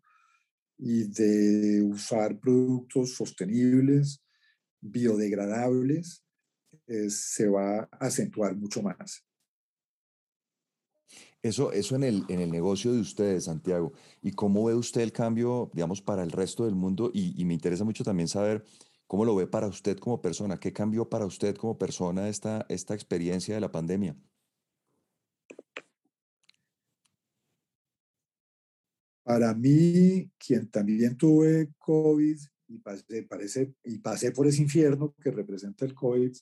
y 0.78 1.06
de 1.06 1.82
usar 1.84 2.40
productos 2.40 3.16
sostenibles, 3.16 4.24
biodegradables, 4.80 6.24
se 7.10 7.48
va 7.48 7.80
a 7.80 7.90
acentuar 8.00 8.56
mucho 8.56 8.82
más. 8.82 9.26
Eso, 11.42 11.72
eso 11.72 11.96
en, 11.96 12.04
el, 12.04 12.26
en 12.28 12.42
el 12.42 12.52
negocio 12.52 12.92
de 12.92 13.00
ustedes, 13.00 13.46
Santiago. 13.46 13.94
¿Y 14.22 14.32
cómo 14.32 14.66
ve 14.66 14.76
usted 14.76 15.02
el 15.02 15.14
cambio, 15.14 15.72
digamos, 15.74 16.02
para 16.02 16.24
el 16.24 16.32
resto 16.32 16.66
del 16.66 16.76
mundo? 16.76 17.12
Y, 17.14 17.44
me 17.46 17.54
interesa 17.54 17.86
mucho 17.86 18.04
también 18.04 18.28
saber 18.28 18.66
cómo 19.10 19.26
lo 19.26 19.36
ve 19.36 19.48
para 19.48 19.66
usted 19.66 19.98
como 19.98 20.22
persona. 20.22 20.60
¿Qué 20.60 20.72
cambió 20.72 21.10
para 21.10 21.26
usted 21.26 21.56
como 21.56 21.80
persona 21.80 22.30
esta, 22.30 22.68
esta 22.70 22.94
experiencia 22.94 23.56
de 23.56 23.60
la 23.60 23.72
pandemia? 23.72 24.16
Para 29.24 29.56
mí, 29.56 30.30
quien 30.38 30.70
también 30.70 31.18
tuve 31.18 31.72
COVID 31.80 32.40
y 32.68 32.78
pasé, 32.78 33.24
parece, 33.24 33.74
y 33.84 33.98
pasé 33.98 34.32
por 34.32 34.46
ese 34.46 34.62
infierno 34.62 35.16
que 35.20 35.32
representa 35.32 35.86
el 35.86 35.96
COVID, 35.96 36.38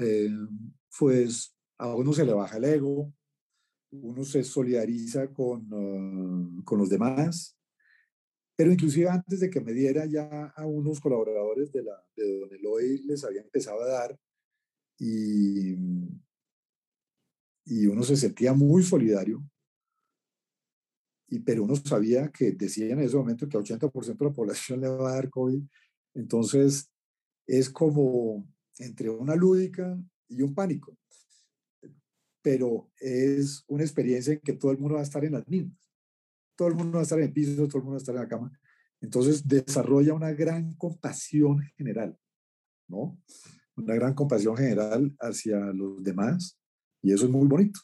eh, 0.00 0.28
pues 0.98 1.56
a 1.78 1.94
uno 1.94 2.12
se 2.12 2.26
le 2.26 2.34
baja 2.34 2.58
el 2.58 2.64
ego, 2.64 3.10
uno 3.90 4.22
se 4.22 4.44
solidariza 4.44 5.32
con, 5.32 5.66
ah, 5.72 6.62
con 6.62 6.78
los 6.78 6.90
demás, 6.90 7.53
pero 8.56 8.72
inclusive 8.72 9.08
antes 9.08 9.40
de 9.40 9.50
que 9.50 9.60
me 9.60 9.72
diera 9.72 10.06
ya 10.06 10.46
a 10.56 10.66
unos 10.66 11.00
colaboradores 11.00 11.72
de, 11.72 11.82
la, 11.82 12.04
de 12.16 12.40
Don 12.40 12.52
Eloy 12.52 13.02
les 13.04 13.24
había 13.24 13.42
empezado 13.42 13.82
a 13.82 13.88
dar 13.88 14.18
y, 14.98 15.74
y 17.64 17.86
uno 17.86 18.02
se 18.02 18.16
sentía 18.16 18.52
muy 18.52 18.82
solidario, 18.82 19.42
y, 21.28 21.40
pero 21.40 21.64
uno 21.64 21.74
sabía 21.76 22.30
que 22.30 22.52
decían 22.52 22.98
en 22.98 23.06
ese 23.06 23.16
momento 23.16 23.48
que 23.48 23.58
80% 23.58 24.18
de 24.18 24.24
la 24.24 24.32
población 24.32 24.80
le 24.80 24.88
va 24.88 25.10
a 25.10 25.14
dar 25.14 25.30
COVID, 25.30 25.62
entonces 26.14 26.90
es 27.46 27.70
como 27.70 28.46
entre 28.78 29.10
una 29.10 29.34
lúdica 29.34 29.98
y 30.28 30.42
un 30.42 30.54
pánico. 30.54 30.96
Pero 32.42 32.90
es 33.00 33.64
una 33.68 33.84
experiencia 33.84 34.34
en 34.34 34.40
que 34.40 34.52
todo 34.52 34.70
el 34.70 34.78
mundo 34.78 34.94
va 34.94 35.00
a 35.00 35.04
estar 35.04 35.24
en 35.24 35.32
las 35.32 35.48
mismas. 35.48 35.83
Todo 36.56 36.68
el 36.68 36.74
mundo 36.74 36.96
va 36.96 37.00
a 37.00 37.02
estar 37.02 37.18
en 37.18 37.26
el 37.26 37.32
piso, 37.32 37.66
todo 37.66 37.78
el 37.78 37.84
mundo 37.84 37.92
va 37.92 37.96
a 37.96 37.98
estar 37.98 38.14
en 38.14 38.20
la 38.20 38.28
cama. 38.28 38.52
Entonces 39.00 39.46
desarrolla 39.46 40.14
una 40.14 40.32
gran 40.32 40.74
compasión 40.74 41.60
general, 41.76 42.18
¿no? 42.88 43.20
Una 43.76 43.94
gran 43.94 44.14
compasión 44.14 44.56
general 44.56 45.14
hacia 45.20 45.58
los 45.72 46.02
demás. 46.02 46.58
Y 47.02 47.12
eso 47.12 47.26
es 47.26 47.30
muy 47.30 47.46
bonito, 47.46 47.80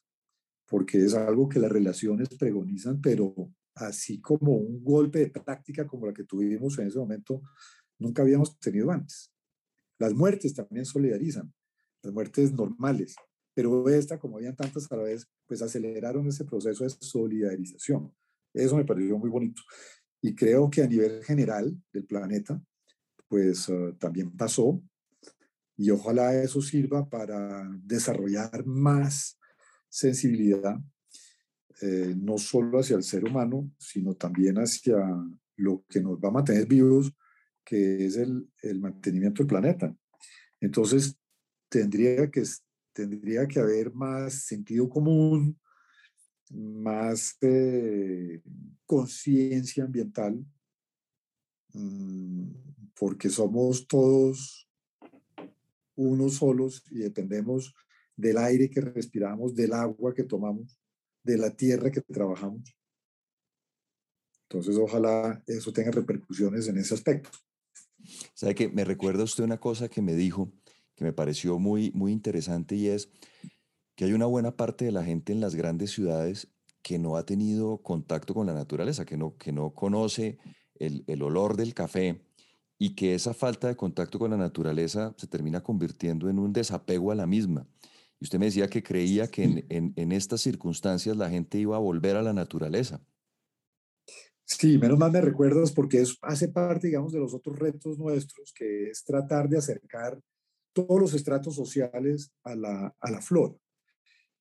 porque 0.66 1.04
es 1.04 1.14
algo 1.14 1.48
que 1.48 1.58
las 1.58 1.70
relaciones 1.70 2.28
pregonizan, 2.38 3.00
pero 3.00 3.34
así 3.74 4.20
como 4.20 4.56
un 4.56 4.82
golpe 4.82 5.18
de 5.18 5.30
práctica 5.30 5.86
como 5.86 6.06
la 6.06 6.14
que 6.14 6.24
tuvimos 6.24 6.78
en 6.78 6.88
ese 6.88 6.98
momento, 6.98 7.42
nunca 7.98 8.22
habíamos 8.22 8.58
tenido 8.58 8.90
antes. 8.90 9.32
Las 9.98 10.14
muertes 10.14 10.54
también 10.54 10.86
solidarizan, 10.86 11.52
las 12.02 12.12
muertes 12.12 12.52
normales, 12.52 13.14
pero 13.54 13.88
esta, 13.88 14.18
como 14.18 14.38
habían 14.38 14.56
tantas 14.56 14.90
a 14.90 14.96
la 14.96 15.02
vez, 15.02 15.28
pues 15.46 15.60
aceleraron 15.60 16.26
ese 16.26 16.44
proceso 16.44 16.84
de 16.84 16.90
solidarización. 16.90 18.10
Eso 18.52 18.76
me 18.76 18.84
pareció 18.84 19.18
muy 19.18 19.30
bonito. 19.30 19.62
Y 20.22 20.34
creo 20.34 20.68
que 20.68 20.82
a 20.82 20.86
nivel 20.86 21.24
general 21.24 21.74
del 21.92 22.04
planeta, 22.04 22.60
pues 23.28 23.68
ah, 23.70 23.94
también 23.98 24.30
pasó. 24.36 24.82
Y 25.76 25.90
ojalá 25.90 26.34
eso 26.42 26.60
sirva 26.60 27.08
para 27.08 27.68
desarrollar 27.82 28.66
más 28.66 29.38
sensibilidad, 29.88 30.78
eh, 31.80 32.14
no 32.16 32.36
solo 32.38 32.80
hacia 32.80 32.96
el 32.96 33.02
ser 33.02 33.24
humano, 33.24 33.70
sino 33.78 34.14
también 34.14 34.56
hacia 34.56 34.98
lo 35.56 35.84
que 35.88 36.00
nos 36.00 36.18
va 36.18 36.28
a 36.28 36.32
mantener 36.32 36.66
vivos, 36.66 37.12
que 37.64 38.06
es 38.06 38.16
el, 38.16 38.50
el 38.62 38.80
mantenimiento 38.80 39.42
del 39.42 39.48
planeta. 39.48 39.94
Entonces, 40.60 41.16
tendría 41.68 42.30
que, 42.30 42.42
tendría 42.92 43.46
que 43.46 43.60
haber 43.60 43.92
más 43.92 44.44
sentido 44.44 44.88
común, 44.88 45.58
más 46.50 47.36
eh, 47.40 48.40
conciencia 48.84 49.84
ambiental, 49.84 50.44
mm, 51.72 52.50
porque 52.98 53.28
somos 53.30 53.86
todos 53.86 54.68
unos 55.94 56.34
solos 56.34 56.84
y 56.90 56.98
dependemos 56.98 57.74
del 58.16 58.38
aire 58.38 58.68
que 58.68 58.80
respiramos, 58.80 59.54
del 59.54 59.72
agua 59.72 60.14
que 60.14 60.24
tomamos, 60.24 60.78
de 61.22 61.38
la 61.38 61.54
tierra 61.54 61.90
que 61.90 62.00
trabajamos. 62.00 62.76
Entonces, 64.48 64.76
ojalá 64.76 65.42
eso 65.46 65.72
tenga 65.72 65.92
repercusiones 65.92 66.66
en 66.66 66.78
ese 66.78 66.94
aspecto. 66.94 67.30
Sabe 68.34 68.54
que 68.54 68.68
me 68.68 68.84
recuerda 68.84 69.24
usted 69.24 69.44
una 69.44 69.60
cosa 69.60 69.88
que 69.88 70.02
me 70.02 70.14
dijo 70.14 70.52
que 70.96 71.04
me 71.04 71.12
pareció 71.12 71.58
muy, 71.58 71.92
muy 71.92 72.12
interesante 72.12 72.74
y 72.74 72.88
es 72.88 73.08
que 74.00 74.06
hay 74.06 74.14
una 74.14 74.24
buena 74.24 74.56
parte 74.56 74.86
de 74.86 74.92
la 74.92 75.04
gente 75.04 75.30
en 75.30 75.42
las 75.42 75.54
grandes 75.54 75.90
ciudades 75.90 76.48
que 76.80 76.98
no 76.98 77.18
ha 77.18 77.26
tenido 77.26 77.82
contacto 77.82 78.32
con 78.32 78.46
la 78.46 78.54
naturaleza, 78.54 79.04
que 79.04 79.18
no, 79.18 79.36
que 79.36 79.52
no 79.52 79.74
conoce 79.74 80.38
el, 80.76 81.04
el 81.06 81.20
olor 81.20 81.54
del 81.54 81.74
café 81.74 82.24
y 82.78 82.94
que 82.94 83.14
esa 83.14 83.34
falta 83.34 83.68
de 83.68 83.76
contacto 83.76 84.18
con 84.18 84.30
la 84.30 84.38
naturaleza 84.38 85.14
se 85.18 85.26
termina 85.26 85.62
convirtiendo 85.62 86.30
en 86.30 86.38
un 86.38 86.50
desapego 86.50 87.12
a 87.12 87.14
la 87.14 87.26
misma. 87.26 87.68
Y 88.18 88.24
usted 88.24 88.38
me 88.38 88.46
decía 88.46 88.70
que 88.70 88.82
creía 88.82 89.30
que 89.30 89.44
en, 89.44 89.66
en, 89.68 89.92
en, 89.94 90.12
estas 90.12 90.40
circunstancias 90.40 91.14
la 91.14 91.28
gente 91.28 91.58
iba 91.58 91.76
a 91.76 91.80
volver 91.80 92.16
a 92.16 92.22
la 92.22 92.32
naturaleza. 92.32 93.04
Sí, 94.46 94.78
menos 94.78 94.98
mal 94.98 95.12
me 95.12 95.20
recuerdas 95.20 95.72
porque 95.72 96.00
eso 96.00 96.14
hace 96.22 96.48
parte, 96.48 96.86
digamos, 96.86 97.12
de 97.12 97.18
los 97.18 97.34
otros 97.34 97.58
retos 97.58 97.98
nuestros, 97.98 98.54
que 98.54 98.88
es 98.88 99.04
tratar 99.04 99.46
de 99.50 99.58
acercar 99.58 100.18
todos 100.72 100.98
los 100.98 101.12
estratos 101.12 101.54
sociales 101.54 102.32
a 102.44 102.54
la, 102.54 102.94
a 102.98 103.10
la 103.10 103.20
flor. 103.20 103.58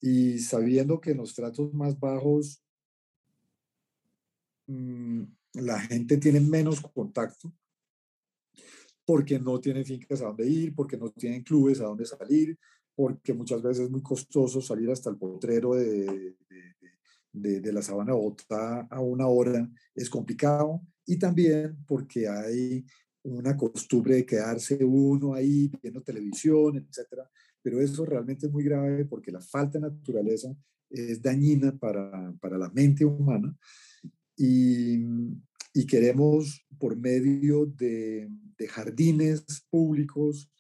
Y 0.02 0.40
sabiendo 0.40 1.00
que 1.02 1.12
en 1.12 1.18
los 1.18 1.30
estratos 1.30 1.74
más 1.74 2.00
bajos 2.00 2.64
mmm, 4.68 5.24
la 5.54 5.80
gente 5.80 6.18
tiene 6.18 6.40
menos 6.40 6.82
contacto, 6.82 7.54
porque 9.06 9.40
no 9.40 9.60
tienen 9.60 9.86
fincas 9.86 10.22
a 10.22 10.26
dónde 10.28 10.48
ir, 10.48 10.76
porque 10.76 10.98
no 10.98 11.10
tienen 11.10 11.44
clubes 11.44 11.82
a 11.82 11.86
dónde 11.86 12.06
salir, 12.06 12.58
porque 12.96 13.34
muchas 13.34 13.62
veces 13.62 13.86
es 13.86 13.90
muy 13.90 14.04
costoso 14.04 14.62
salir 14.62 14.90
hasta 14.92 15.10
el 15.10 15.18
potrero 15.18 15.74
de, 15.74 16.06
de, 16.06 16.36
de, 17.32 17.60
de 17.62 17.74
la 17.74 17.82
sabana 17.82 18.14
Bogotá 18.14 18.82
a 18.82 19.00
una 19.02 19.28
hora, 19.28 19.68
es 19.96 20.10
complicado, 20.10 20.82
y 21.06 21.18
también 21.18 21.84
porque 21.88 22.28
hay 22.28 22.86
una 23.24 23.58
costumbre 23.58 24.16
de 24.16 24.26
quedarse 24.26 24.84
uno 24.84 25.34
ahí 25.34 25.72
viendo 25.82 26.02
televisión, 26.02 26.78
etcétera. 26.78 27.30
Pero 27.62 27.82
eso 27.82 28.06
realmente 28.06 28.48
es 28.48 28.52
muy 28.52 28.64
grave 28.64 29.06
porque 29.06 29.32
la 29.32 29.42
falta 29.42 29.80
de 29.80 29.90
naturaleza 29.90 30.56
es 30.90 31.22
dañina 31.22 31.78
para, 31.78 32.34
para 32.40 32.58
la 32.58 32.70
mente 32.70 33.06
humana 33.06 33.56
y, 34.36 35.04
y 35.74 35.86
queremos 35.86 36.66
por 36.80 36.98
medio 36.98 37.66
de, 37.66 38.30
de 38.58 38.68
jardines 38.68 39.44
públicos 39.70 40.52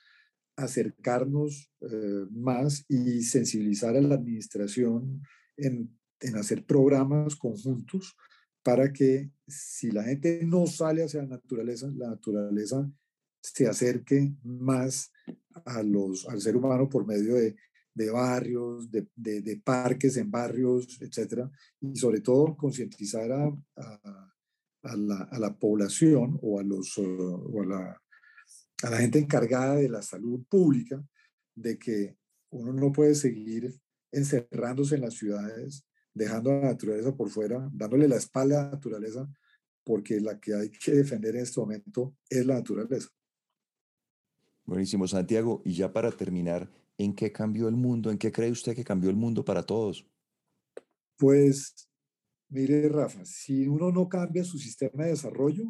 acercarnos 0.55 1.71
eh, 1.81 2.25
más 2.31 2.85
y 2.89 3.23
sensibilizar 3.23 3.95
a 3.95 4.01
la 4.01 4.15
administración 4.15 5.21
en, 5.57 5.97
en 6.19 6.35
hacer 6.35 6.65
programas 6.65 7.35
conjuntos 7.35 8.15
para 8.62 8.91
que 8.91 9.31
si 9.47 9.89
la 9.91 10.03
gente 10.03 10.41
no 10.45 10.67
sale 10.67 11.03
hacia 11.03 11.21
la 11.21 11.29
naturaleza, 11.29 11.89
la 11.95 12.09
naturaleza 12.09 12.91
se 13.41 13.67
acerque 13.67 14.34
más 14.43 15.12
a 15.65 15.84
los, 15.84 16.28
al 16.28 16.41
ser 16.41 16.56
humano 16.56 16.89
por 16.89 17.06
medio 17.06 17.36
de, 17.36 17.56
de 17.93 18.12
barrios, 18.12 18.89
de, 18.91 19.08
de, 19.15 19.62
parques 19.63 20.17
en 20.17 20.32
barrios, 20.32 21.02
etcétera, 21.02 21.49
y 21.82 21.95
sobre 21.95 22.21
todo 22.21 22.56
concientizar 22.56 23.32
a, 23.32 23.52
la, 24.95 25.23
a, 25.23 25.39
la, 25.39 25.58
población 25.58 26.39
o, 26.41 26.60
a, 26.60 26.63
los, 26.63 26.97
o 26.97 27.63
la, 27.63 28.02
a 28.84 28.89
la 28.89 28.97
gente 28.97 29.19
encargada 29.19 29.75
de 29.75 29.89
la 29.89 30.02
salud 30.02 30.43
pública 30.49 31.04
de 31.56 31.78
que 31.78 32.17
uno 32.52 32.73
no 32.73 32.91
puede 32.91 33.15
seguir 33.15 33.73
encerrándose 34.12 34.95
en 34.95 35.02
las 35.02 35.15
ciudades 35.15 35.86
dejando 36.13 36.52
a 36.52 36.56
la 36.56 36.67
naturaleza 36.71 37.15
por 37.15 37.30
fuera, 37.30 37.69
dándole 37.71 38.08
la 38.08 38.17
espalda 38.17 38.62
a 38.62 38.63
la 38.65 38.71
naturaleza, 38.71 39.30
porque 39.84 40.19
la 40.19 40.39
que 40.39 40.54
hay 40.54 40.69
que 40.69 40.91
defender 40.91 41.36
en 41.36 41.43
este 41.43 41.60
momento 41.60 42.15
es 42.30 42.45
la 42.45 42.56
naturaleza. 42.56 43.10
Buenísimo, 44.69 45.08
Santiago. 45.08 45.63
Y 45.65 45.73
ya 45.73 45.91
para 45.91 46.12
terminar, 46.12 46.69
¿en 46.95 47.15
qué 47.15 47.32
cambió 47.32 47.67
el 47.67 47.75
mundo? 47.75 48.12
¿En 48.12 48.19
qué 48.19 48.32
cree 48.32 48.51
usted 48.51 48.75
que 48.75 48.84
cambió 48.84 49.10
el 49.10 49.15
mundo 49.15 49.43
para 49.43 49.63
todos? 49.63 50.05
Pues, 51.17 51.89
mire, 52.49 52.88
Rafa, 52.88 53.25
si 53.25 53.67
uno 53.67 53.91
no 53.91 54.08
cambia 54.08 54.43
su 54.43 54.60
sistema 54.60 55.05
de 55.05 55.10
desarrollo, 55.10 55.63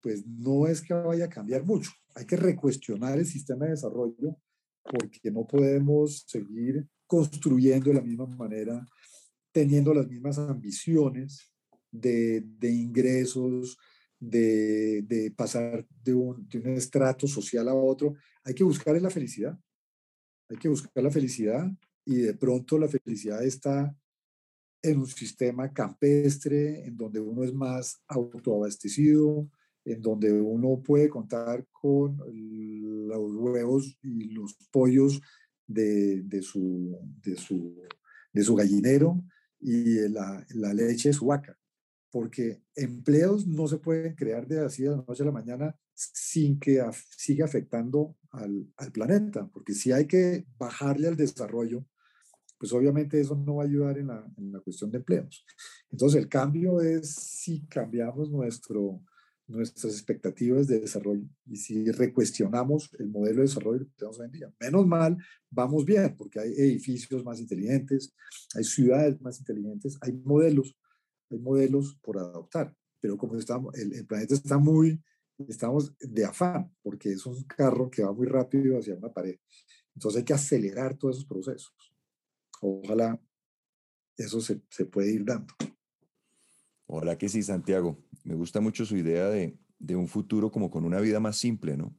pues 0.00 0.24
no 0.24 0.68
es 0.68 0.80
que 0.80 0.94
vaya 0.94 1.24
a 1.24 1.28
cambiar 1.28 1.64
mucho. 1.64 1.90
Hay 2.14 2.24
que 2.24 2.36
recuestionar 2.36 3.18
el 3.18 3.26
sistema 3.26 3.64
de 3.64 3.72
desarrollo 3.72 4.36
porque 4.84 5.32
no 5.32 5.44
podemos 5.44 6.24
seguir 6.28 6.86
construyendo 7.04 7.90
de 7.90 7.96
la 7.96 8.00
misma 8.00 8.26
manera, 8.26 8.86
teniendo 9.50 9.92
las 9.92 10.06
mismas 10.06 10.38
ambiciones 10.38 11.52
de, 11.90 12.42
de 12.42 12.70
ingresos, 12.70 13.76
de, 14.18 15.02
de 15.02 15.30
pasar 15.30 15.86
de 16.02 16.14
un, 16.14 16.48
de 16.48 16.58
un, 16.58 16.68
estrato 16.68 17.26
social 17.26 17.68
a 17.68 17.74
otro. 17.74 18.14
Hay 18.44 18.54
que 18.54 18.64
buscar 18.64 19.00
la 19.00 19.10
felicidad. 19.10 19.58
Hay 20.48 20.56
que 20.56 20.68
buscar 20.68 21.02
la 21.02 21.10
felicidad 21.10 21.70
y 22.04 22.18
de 22.18 22.34
pronto 22.34 22.78
la 22.78 22.88
felicidad 22.88 23.44
está 23.44 23.94
en 24.82 24.98
un 24.98 25.06
sistema 25.06 25.72
campestre, 25.72 26.86
en 26.86 26.96
donde 26.96 27.18
uno 27.18 27.42
es 27.42 27.52
más 27.52 28.00
autoabastecido, 28.06 29.48
en 29.84 30.00
donde 30.00 30.32
uno 30.32 30.80
puede 30.82 31.08
contar 31.08 31.66
con 31.72 32.18
los 33.08 33.32
huevos 33.34 33.98
y 34.02 34.30
los 34.30 34.54
pollos 34.70 35.20
de, 35.66 36.22
de, 36.22 36.42
su, 36.42 36.96
de, 37.22 37.36
su, 37.36 37.82
de 38.32 38.42
su 38.42 38.54
gallinero 38.54 39.22
y 39.60 40.08
la, 40.08 40.44
la 40.50 40.72
leche 40.72 41.08
de 41.08 41.14
su 41.14 41.26
vaca. 41.26 41.58
Porque 42.16 42.62
empleos 42.74 43.46
no 43.46 43.68
se 43.68 43.76
pueden 43.76 44.14
crear 44.14 44.48
de 44.48 44.60
así 44.60 44.84
de 44.84 44.88
la 44.88 45.04
noche 45.06 45.22
a 45.22 45.26
la 45.26 45.32
mañana 45.32 45.76
sin 45.92 46.58
que 46.58 46.80
af 46.80 46.98
siga 47.14 47.44
afectando 47.44 48.16
al, 48.30 48.72
al, 48.78 48.90
planeta. 48.90 49.46
Porque 49.52 49.74
si 49.74 49.92
hay 49.92 50.06
que 50.06 50.46
bajarle 50.56 51.08
al 51.08 51.16
desarrollo, 51.16 51.84
pues 52.58 52.72
obviamente 52.72 53.20
eso 53.20 53.36
no 53.36 53.56
va 53.56 53.64
a 53.64 53.66
ayudar 53.66 53.98
en 53.98 54.06
la, 54.06 54.26
en 54.38 54.50
la 54.50 54.60
cuestión 54.60 54.90
de 54.90 54.96
empleos. 54.96 55.44
Entonces 55.90 56.18
el 56.18 56.26
cambio 56.26 56.80
es 56.80 57.14
si 57.14 57.66
cambiamos 57.66 58.30
nuestro, 58.30 59.02
nuestras 59.46 59.92
expectativas 59.92 60.66
de 60.68 60.80
desarrollo 60.80 61.28
y 61.44 61.56
si 61.56 61.90
recuestionamos 61.90 62.94
el 62.98 63.08
modelo 63.10 63.42
de 63.42 63.48
desarrollo 63.48 63.84
que 63.84 63.92
tenemos 63.98 64.18
hoy 64.20 64.26
en 64.26 64.32
día. 64.32 64.54
Menos 64.58 64.86
mal, 64.86 65.18
vamos 65.50 65.84
bien, 65.84 66.16
porque 66.16 66.40
hay 66.40 66.52
edificios 66.52 67.22
más 67.26 67.40
inteligentes, 67.40 68.14
hay 68.54 68.64
ciudades 68.64 69.20
más 69.20 69.38
inteligentes, 69.38 69.98
hay 70.00 70.14
modelos, 70.14 70.74
hay 71.30 71.38
modelos 71.38 71.98
por 72.02 72.18
adoptar, 72.18 72.74
pero 73.00 73.16
como 73.16 73.36
estamos, 73.36 73.74
el, 73.74 73.92
el 73.94 74.06
planeta 74.06 74.34
está 74.34 74.58
muy, 74.58 75.00
estamos 75.48 75.96
de 75.98 76.24
afán, 76.24 76.74
porque 76.82 77.12
es 77.12 77.26
un 77.26 77.42
carro 77.44 77.90
que 77.90 78.02
va 78.02 78.12
muy 78.12 78.26
rápido 78.26 78.78
hacia 78.78 78.94
una 78.94 79.12
pared. 79.12 79.38
Entonces 79.94 80.18
hay 80.18 80.24
que 80.24 80.34
acelerar 80.34 80.96
todos 80.96 81.16
esos 81.16 81.28
procesos. 81.28 81.74
Ojalá 82.60 83.20
eso 84.16 84.40
se, 84.40 84.62
se 84.70 84.86
puede 84.86 85.12
ir 85.12 85.24
dando. 85.24 85.54
Ojalá 86.86 87.18
que 87.18 87.28
sí, 87.28 87.42
Santiago. 87.42 87.98
Me 88.24 88.34
gusta 88.34 88.60
mucho 88.60 88.84
su 88.84 88.96
idea 88.96 89.28
de, 89.28 89.58
de, 89.78 89.96
un 89.96 90.08
futuro 90.08 90.50
como 90.50 90.70
con 90.70 90.84
una 90.84 91.00
vida 91.00 91.20
más 91.20 91.36
simple, 91.36 91.76
¿no? 91.76 91.94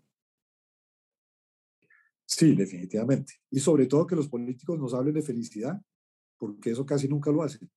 Sí, 2.26 2.56
definitivamente. 2.56 3.36
Y 3.50 3.60
sobre 3.60 3.88
todo 3.88 4.08
que 4.08 4.16
los 4.16 4.28
políticos 4.28 4.80
nos 4.80 4.94
hablen 4.94 5.14
de 5.14 5.22
felicidad, 5.22 5.82
porque 6.38 6.72
eso 6.72 6.86
casi 6.86 7.08
nunca 7.08 7.32
lo 7.32 7.44
hacen. 7.44 7.70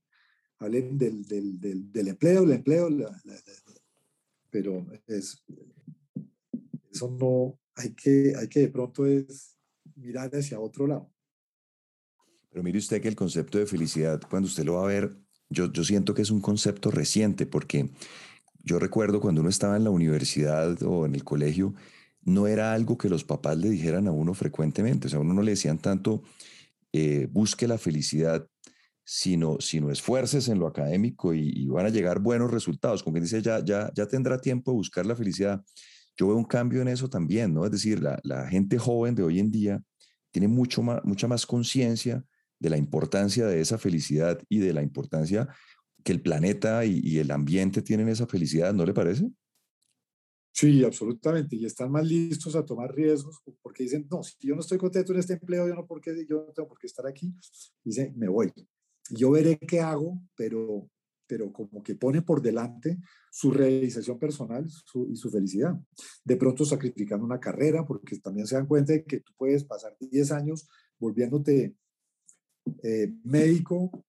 Hablen 0.60 0.98
del, 0.98 1.26
del, 1.26 1.58
del, 1.90 2.08
empleo, 2.08 2.44
el 2.44 2.52
empleo, 2.52 2.88
pero 4.50 4.86
es, 5.06 5.42
eso 6.92 7.10
no, 7.18 7.58
hay 7.74 7.94
que, 7.94 8.34
hay 8.38 8.48
que 8.48 8.60
de 8.60 8.68
pronto 8.68 9.06
es 9.06 9.56
mirar 9.96 10.30
hacia 10.34 10.60
otro 10.60 10.86
lado. 10.86 11.10
Pero 12.50 12.62
mire 12.62 12.78
usted 12.78 13.00
que 13.00 13.08
el 13.08 13.16
concepto 13.16 13.58
de 13.58 13.66
felicidad, 13.66 14.20
cuando 14.28 14.48
usted 14.48 14.64
lo 14.64 14.74
va 14.74 14.84
a 14.84 14.88
ver, 14.88 15.16
yo, 15.48 15.72
yo 15.72 15.82
siento 15.82 16.14
que 16.14 16.22
es 16.22 16.30
un 16.30 16.40
concepto 16.40 16.90
reciente, 16.90 17.46
porque 17.46 17.90
yo 18.62 18.78
recuerdo 18.78 19.20
cuando 19.20 19.40
uno 19.40 19.50
estaba 19.50 19.76
en 19.76 19.84
la 19.84 19.90
universidad 19.90 20.82
o 20.82 21.06
en 21.06 21.14
el 21.14 21.24
colegio, 21.24 21.74
no 22.22 22.46
era 22.46 22.74
algo 22.74 22.98
que 22.98 23.08
los 23.08 23.24
papás 23.24 23.56
le 23.56 23.70
dijeran 23.70 24.06
a 24.08 24.12
uno 24.12 24.34
frecuentemente. 24.34 25.06
O 25.06 25.10
sea, 25.10 25.18
a 25.18 25.22
uno 25.22 25.32
no 25.32 25.42
le 25.42 25.52
decían 25.52 25.78
tanto, 25.78 26.22
eh, 26.92 27.28
busque 27.30 27.66
la 27.66 27.78
felicidad, 27.78 28.48
sino, 29.12 29.56
sino 29.58 29.90
esfuerces 29.90 30.48
en 30.48 30.60
lo 30.60 30.68
académico 30.68 31.34
y, 31.34 31.66
van 31.66 31.84
a 31.84 31.88
llegar 31.88 32.20
buenos 32.20 32.48
resultados. 32.48 33.02
Como 33.02 33.14
que 33.14 33.22
dice, 33.22 33.42
ya, 33.42 33.58
ya, 33.64 33.90
ya 33.92 34.06
tendrá 34.06 34.38
tiempo 34.38 34.70
de 34.70 34.76
buscar 34.76 35.04
la 35.04 35.16
felicidad. 35.16 35.64
Yo 36.16 36.28
veo 36.28 36.36
un 36.36 36.44
cambio 36.44 36.80
en 36.80 36.86
eso 36.86 37.10
también, 37.10 37.52
¿no? 37.52 37.64
Es 37.64 37.72
decir, 37.72 38.00
la, 38.00 38.20
la 38.22 38.46
gente 38.46 38.78
joven 38.78 39.16
de 39.16 39.24
hoy 39.24 39.40
en 39.40 39.50
día 39.50 39.82
tiene 40.30 40.46
mucho 40.46 40.80
más, 40.84 41.00
mucha 41.02 41.26
más 41.26 41.44
conciencia 41.44 42.24
de 42.60 42.70
la 42.70 42.76
importancia 42.76 43.46
de 43.46 43.60
esa 43.60 43.78
felicidad 43.78 44.40
y 44.48 44.60
de 44.60 44.72
la 44.72 44.80
importancia 44.80 45.48
que 46.04 46.12
el 46.12 46.22
planeta 46.22 46.84
y, 46.84 47.00
y 47.02 47.18
el 47.18 47.32
ambiente 47.32 47.82
tienen 47.82 48.08
esa 48.08 48.28
felicidad, 48.28 48.72
¿no 48.72 48.86
le 48.86 48.94
parece? 48.94 49.28
Sí, 50.52 50.84
absolutamente. 50.84 51.56
Y 51.56 51.64
están 51.64 51.90
más 51.90 52.06
listos 52.06 52.54
a 52.54 52.64
tomar 52.64 52.94
riesgos 52.94 53.42
porque 53.60 53.82
dicen, 53.82 54.06
no, 54.08 54.22
si 54.22 54.36
yo 54.46 54.54
no 54.54 54.60
estoy 54.60 54.78
contento 54.78 55.12
en 55.12 55.18
este 55.18 55.32
empleo, 55.32 55.66
yo 55.66 55.74
no, 55.74 55.84
porque, 55.84 56.24
yo 56.28 56.44
no 56.46 56.52
tengo 56.52 56.68
por 56.68 56.78
qué 56.78 56.86
estar 56.86 57.08
aquí. 57.08 57.34
Dicen, 57.82 58.16
me 58.16 58.28
voy. 58.28 58.52
Yo 59.10 59.30
veré 59.30 59.58
qué 59.58 59.80
hago, 59.80 60.20
pero, 60.36 60.88
pero 61.26 61.52
como 61.52 61.82
que 61.82 61.94
pone 61.94 62.22
por 62.22 62.40
delante 62.40 62.98
su 63.30 63.50
realización 63.50 64.18
personal 64.18 64.66
y 65.08 65.16
su 65.16 65.30
felicidad. 65.30 65.74
De 66.24 66.36
pronto 66.36 66.64
sacrificando 66.64 67.24
una 67.24 67.40
carrera, 67.40 67.84
porque 67.86 68.18
también 68.18 68.46
se 68.46 68.56
dan 68.56 68.66
cuenta 68.66 68.92
de 68.92 69.04
que 69.04 69.20
tú 69.20 69.32
puedes 69.36 69.64
pasar 69.64 69.96
10 69.98 70.32
años 70.32 70.68
volviéndote 70.98 71.74
eh, 72.82 73.12
médico 73.24 74.04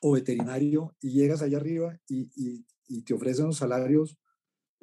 o 0.00 0.12
veterinario 0.12 0.94
y 1.00 1.10
llegas 1.10 1.42
allá 1.42 1.58
arriba 1.58 1.98
y, 2.08 2.30
y, 2.36 2.64
y 2.86 3.02
te 3.02 3.14
ofrecen 3.14 3.46
los 3.46 3.56
salarios 3.56 4.18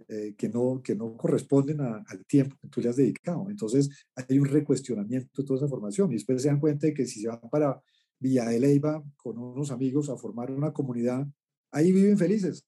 eh, 0.09 0.35
que, 0.37 0.49
no, 0.49 0.81
que 0.83 0.93
no 0.93 1.15
corresponden 1.15 1.79
al 1.79 2.25
tiempo 2.27 2.57
que 2.61 2.67
tú 2.67 2.81
le 2.81 2.89
has 2.89 2.97
dedicado. 2.97 3.49
Entonces 3.49 3.89
hay 4.15 4.37
un 4.37 4.45
recuestionamiento 4.45 5.41
de 5.41 5.47
toda 5.47 5.59
esa 5.59 5.69
formación 5.69 6.11
y 6.11 6.15
después 6.15 6.41
se 6.41 6.49
dan 6.49 6.59
cuenta 6.59 6.87
de 6.87 6.93
que 6.93 7.05
si 7.05 7.21
se 7.21 7.29
van 7.29 7.39
para 7.49 7.81
Villa 8.19 8.45
de 8.45 8.59
Leyva 8.59 9.03
con 9.17 9.37
unos 9.37 9.71
amigos 9.71 10.09
a 10.09 10.17
formar 10.17 10.51
una 10.51 10.73
comunidad, 10.73 11.27
ahí 11.71 11.91
viven 11.91 12.17
felices. 12.17 12.63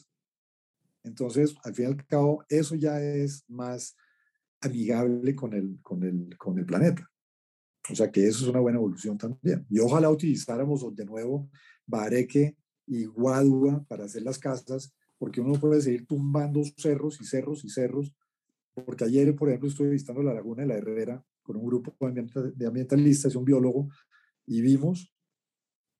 Entonces, 1.04 1.56
al 1.64 1.74
fin 1.74 1.86
y 1.86 1.88
al 1.88 2.06
cabo, 2.06 2.44
eso 2.50 2.76
ya 2.76 3.02
es 3.02 3.44
más 3.48 3.96
amigable 4.62 5.36
con 5.36 5.54
el, 5.54 5.80
con 5.82 6.04
el, 6.04 6.38
con 6.38 6.60
el 6.60 6.66
planeta. 6.66 7.10
O 7.90 7.96
sea 7.96 8.12
que 8.12 8.28
eso 8.28 8.44
es 8.44 8.50
una 8.50 8.60
buena 8.60 8.78
evolución 8.78 9.18
también. 9.18 9.66
Y 9.70 9.80
ojalá 9.80 10.10
utilizáramos 10.10 10.94
de 10.96 11.06
nuevo 11.06 11.50
Bareque 11.86 12.58
y 12.86 13.06
Guadua 13.06 13.84
para 13.88 14.06
hacer 14.06 14.24
las 14.24 14.40
casas 14.40 14.94
porque 15.18 15.42
uno 15.42 15.60
puede 15.60 15.82
seguir 15.82 16.06
tumbando 16.06 16.62
cerros 16.78 17.20
y 17.22 17.26
cerros 17.26 17.64
y 17.66 17.70
cerros, 17.70 18.14
porque 18.74 19.04
ayer, 19.04 19.36
por 19.36 19.50
ejemplo, 19.50 19.70
estuve 19.70 19.90
visitando 19.90 20.22
la 20.22 20.34
laguna 20.34 20.62
de 20.62 20.68
la 20.68 20.76
Herrera 20.76 21.24
con 21.42 21.58
un 21.58 21.66
grupo 21.66 21.96
de 22.00 22.66
ambientalistas 22.68 23.34
y 23.34 23.38
un 23.38 23.46
biólogo, 23.46 23.90
y 24.46 24.62
vimos 24.62 25.12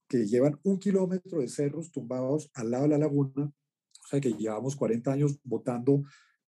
que 0.08 0.26
llevan 0.26 0.60
un 0.64 0.80
kilómetro 0.80 1.42
de 1.42 1.48
cerros 1.48 1.92
tumbados 1.92 2.50
al 2.54 2.72
lado 2.72 2.84
de 2.84 2.90
la 2.90 2.98
laguna, 2.98 3.46
o 3.46 4.08
sea 4.08 4.22
que 4.22 4.34
llevamos 4.34 4.76
40 4.76 5.12
años 5.12 5.40
botando, 5.44 6.04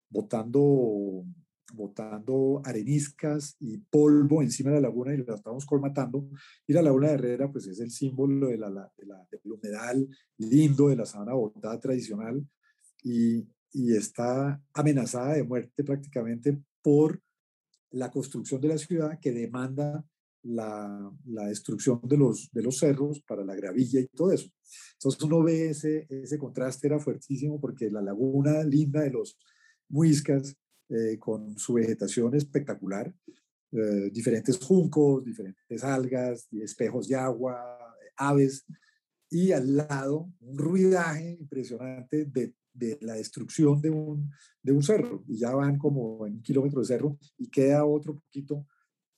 botando 0.10 1.26
botando 1.74 2.62
areniscas 2.66 3.56
y 3.60 3.78
polvo 3.78 4.42
encima 4.42 4.72
de 4.72 4.78
la 4.78 4.88
laguna 4.88 5.14
y 5.14 5.18
la 5.18 5.36
estamos 5.36 5.66
colmatando. 5.66 6.30
Y 6.68 6.74
la 6.74 6.82
laguna 6.82 7.10
de 7.10 7.14
Herrera, 7.16 7.52
pues 7.52 7.68
es 7.68 7.80
el 7.80 7.92
símbolo 7.92 8.48
de 8.48 8.58
la, 8.58 8.70
de 8.70 9.06
la, 9.06 9.28
del 9.30 9.52
humedal 9.52 10.08
lindo 10.38 10.90
de 10.90 10.96
la 10.96 11.06
sabana 11.06 11.34
botada 11.34 11.80
tradicional 11.80 12.46
y, 13.04 13.48
y 13.72 13.96
está 13.96 14.62
amenazada 14.74 15.34
de 15.34 15.44
muerte 15.44 15.84
prácticamente 15.84 16.60
por 16.82 17.22
la 17.92 18.12
construcción 18.12 18.62
de 18.62 18.68
la 18.68 18.78
ciudad 18.78 19.20
que 19.20 19.32
demanda 19.32 20.06
la, 20.44 21.12
destrucción 21.48 22.02
de 22.04 22.18
los, 22.18 22.50
de 22.52 22.64
los 22.64 22.78
cerros 22.78 23.22
para 23.22 23.44
la 23.44 23.56
gravilla 23.56 24.00
y 24.00 24.08
todo 24.08 24.32
eso. 24.32 24.50
Entonces 24.94 25.22
uno 25.24 25.44
ve 25.44 25.70
ese, 25.70 26.08
ese 26.10 26.38
contraste, 26.38 26.88
era 26.88 27.00
fuertísimo 27.00 27.60
porque 27.60 27.90
la 27.90 28.02
laguna 28.02 28.64
linda 28.64 29.02
de 29.02 29.12
los 29.12 29.38
Muiscas, 29.90 30.56
eh, 30.90 31.18
con 31.18 31.58
su 31.58 31.74
vegetación 31.74 32.36
espectacular, 32.36 33.14
eh, 33.72 34.10
diferentes 34.12 34.58
juncos, 34.58 35.24
diferentes 35.26 35.84
algas, 35.84 36.48
espejos 36.52 37.08
de 37.08 37.16
agua, 37.16 37.78
aves, 38.16 38.66
y 39.32 39.52
al 39.52 39.76
lado 39.78 40.32
un 40.40 40.58
ruidaje 40.58 41.38
impresionante 41.40 42.26
de 42.26 42.54
de 42.80 42.98
la 43.02 43.14
destrucción 43.14 43.82
de 43.82 43.90
un, 43.90 44.32
de 44.64 44.72
un 44.72 44.82
cerro. 44.82 45.24
Y 45.28 45.38
ya 45.38 45.54
van 45.54 45.78
como 45.78 46.26
en 46.26 46.36
un 46.36 46.42
kilómetro 46.42 46.80
de 46.80 46.88
cerro 46.88 47.18
y 47.38 47.50
queda 47.50 47.86
otro 47.86 48.16
poquito. 48.16 48.66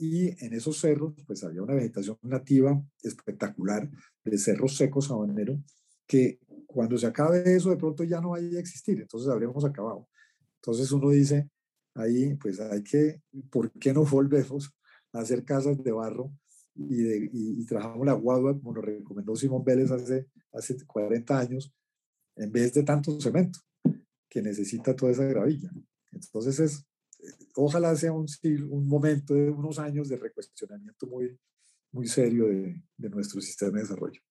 Y 0.02 0.30
en 0.44 0.54
esos 0.54 0.80
cerros, 0.80 1.14
pues 1.28 1.44
había 1.44 1.62
una 1.62 1.76
vegetación 1.76 2.18
nativa 2.24 2.84
espectacular 3.04 3.88
de 4.24 4.38
cerros 4.40 4.76
secos 4.76 5.06
sabanero, 5.06 5.64
que 6.08 6.40
cuando 6.66 6.98
se 6.98 7.06
acabe 7.06 7.56
eso, 7.56 7.70
de 7.70 7.78
pronto 7.78 8.04
ya 8.04 8.20
no 8.20 8.32
vaya 8.32 8.58
a 8.58 8.60
existir. 8.60 9.00
Entonces 9.00 9.30
habremos 9.30 9.64
acabado. 9.64 10.10
Entonces 10.56 10.92
uno 10.92 11.12
dice, 11.12 11.52
ahí 11.94 12.34
pues 12.34 12.60
hay 12.60 12.82
que, 12.82 13.22
¿por 13.52 13.72
qué 13.74 13.94
no 13.94 14.04
volvemos 14.04 14.74
a 15.14 15.20
hacer 15.20 15.46
casas 15.46 15.84
de 15.84 15.92
barro 15.92 16.34
y, 16.74 17.04
de, 17.04 17.30
y, 17.32 17.64
trabajamos 17.68 18.08
la 18.08 18.14
guadua, 18.14 18.58
como 18.58 18.74
nos 18.74 18.84
recomendó 18.84 19.36
Simón 19.36 19.64
Vélez 19.64 19.92
hace, 19.92 20.26
hace 20.52 20.84
40 20.84 21.38
años, 21.38 21.72
en 22.38 22.52
vez 22.52 22.74
de 22.74 22.82
tanto 22.82 23.22
cemento 23.22 23.60
que 24.28 24.42
necesita 24.42 24.96
toda 24.96 25.12
esa 25.12 25.26
gravilla. 25.26 25.70
Entonces, 26.12 26.60
es, 26.60 26.88
ojalá 27.56 27.96
sea 27.96 28.12
un, 28.12 28.26
un 28.70 28.88
momento 28.88 29.34
de 29.34 29.50
unos 29.50 29.80
años 29.80 30.10
de 30.10 30.18
recuestionamiento 30.18 31.08
muy, 31.08 31.38
muy 31.92 32.08
serio 32.08 32.48
de, 32.48 32.82
de 32.98 33.10
nuestro 33.10 33.42
sistema 33.42 33.78
de 33.78 33.84
desarrollo. 33.84 34.22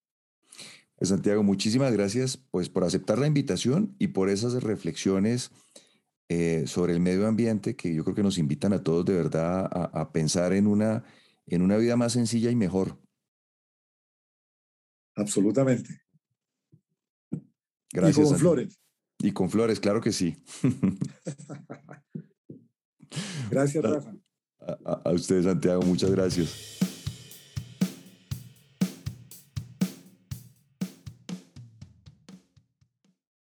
Pues, 0.96 1.08
Santiago, 1.08 1.42
muchísimas 1.42 1.92
gracias 1.92 2.36
pues, 2.50 2.68
por 2.68 2.84
aceptar 2.84 3.18
la 3.18 3.26
invitación 3.26 3.96
y 3.98 4.08
por 4.08 4.28
esas 4.28 4.62
reflexiones 4.62 5.50
eh, 6.28 6.64
sobre 6.66 6.92
el 6.92 7.00
medio 7.00 7.26
ambiente 7.26 7.74
que 7.74 7.94
yo 7.94 8.04
creo 8.04 8.14
que 8.14 8.22
nos 8.22 8.38
invitan 8.38 8.72
a 8.72 8.82
todos 8.82 9.04
de 9.04 9.14
verdad 9.14 9.66
a, 9.72 9.84
a 10.00 10.12
pensar 10.12 10.52
en 10.52 10.66
una, 10.66 11.04
en 11.46 11.62
una 11.62 11.76
vida 11.76 11.96
más 11.96 12.12
sencilla 12.12 12.50
y 12.50 12.56
mejor. 12.56 12.98
Absolutamente. 15.16 16.02
Gracias. 17.92 18.26
Y 18.26 18.30
con 18.30 18.38
flores. 18.38 18.80
Y 19.18 19.32
con 19.32 19.50
flores, 19.50 19.80
claro 19.80 20.00
que 20.00 20.12
sí. 20.12 20.42
gracias, 23.50 23.82
Rafa. 23.82 24.14
A, 24.60 24.78
a, 24.84 25.00
a 25.04 25.12
usted, 25.12 25.42
Santiago, 25.42 25.82
muchas 25.82 26.10
gracias. 26.10 26.78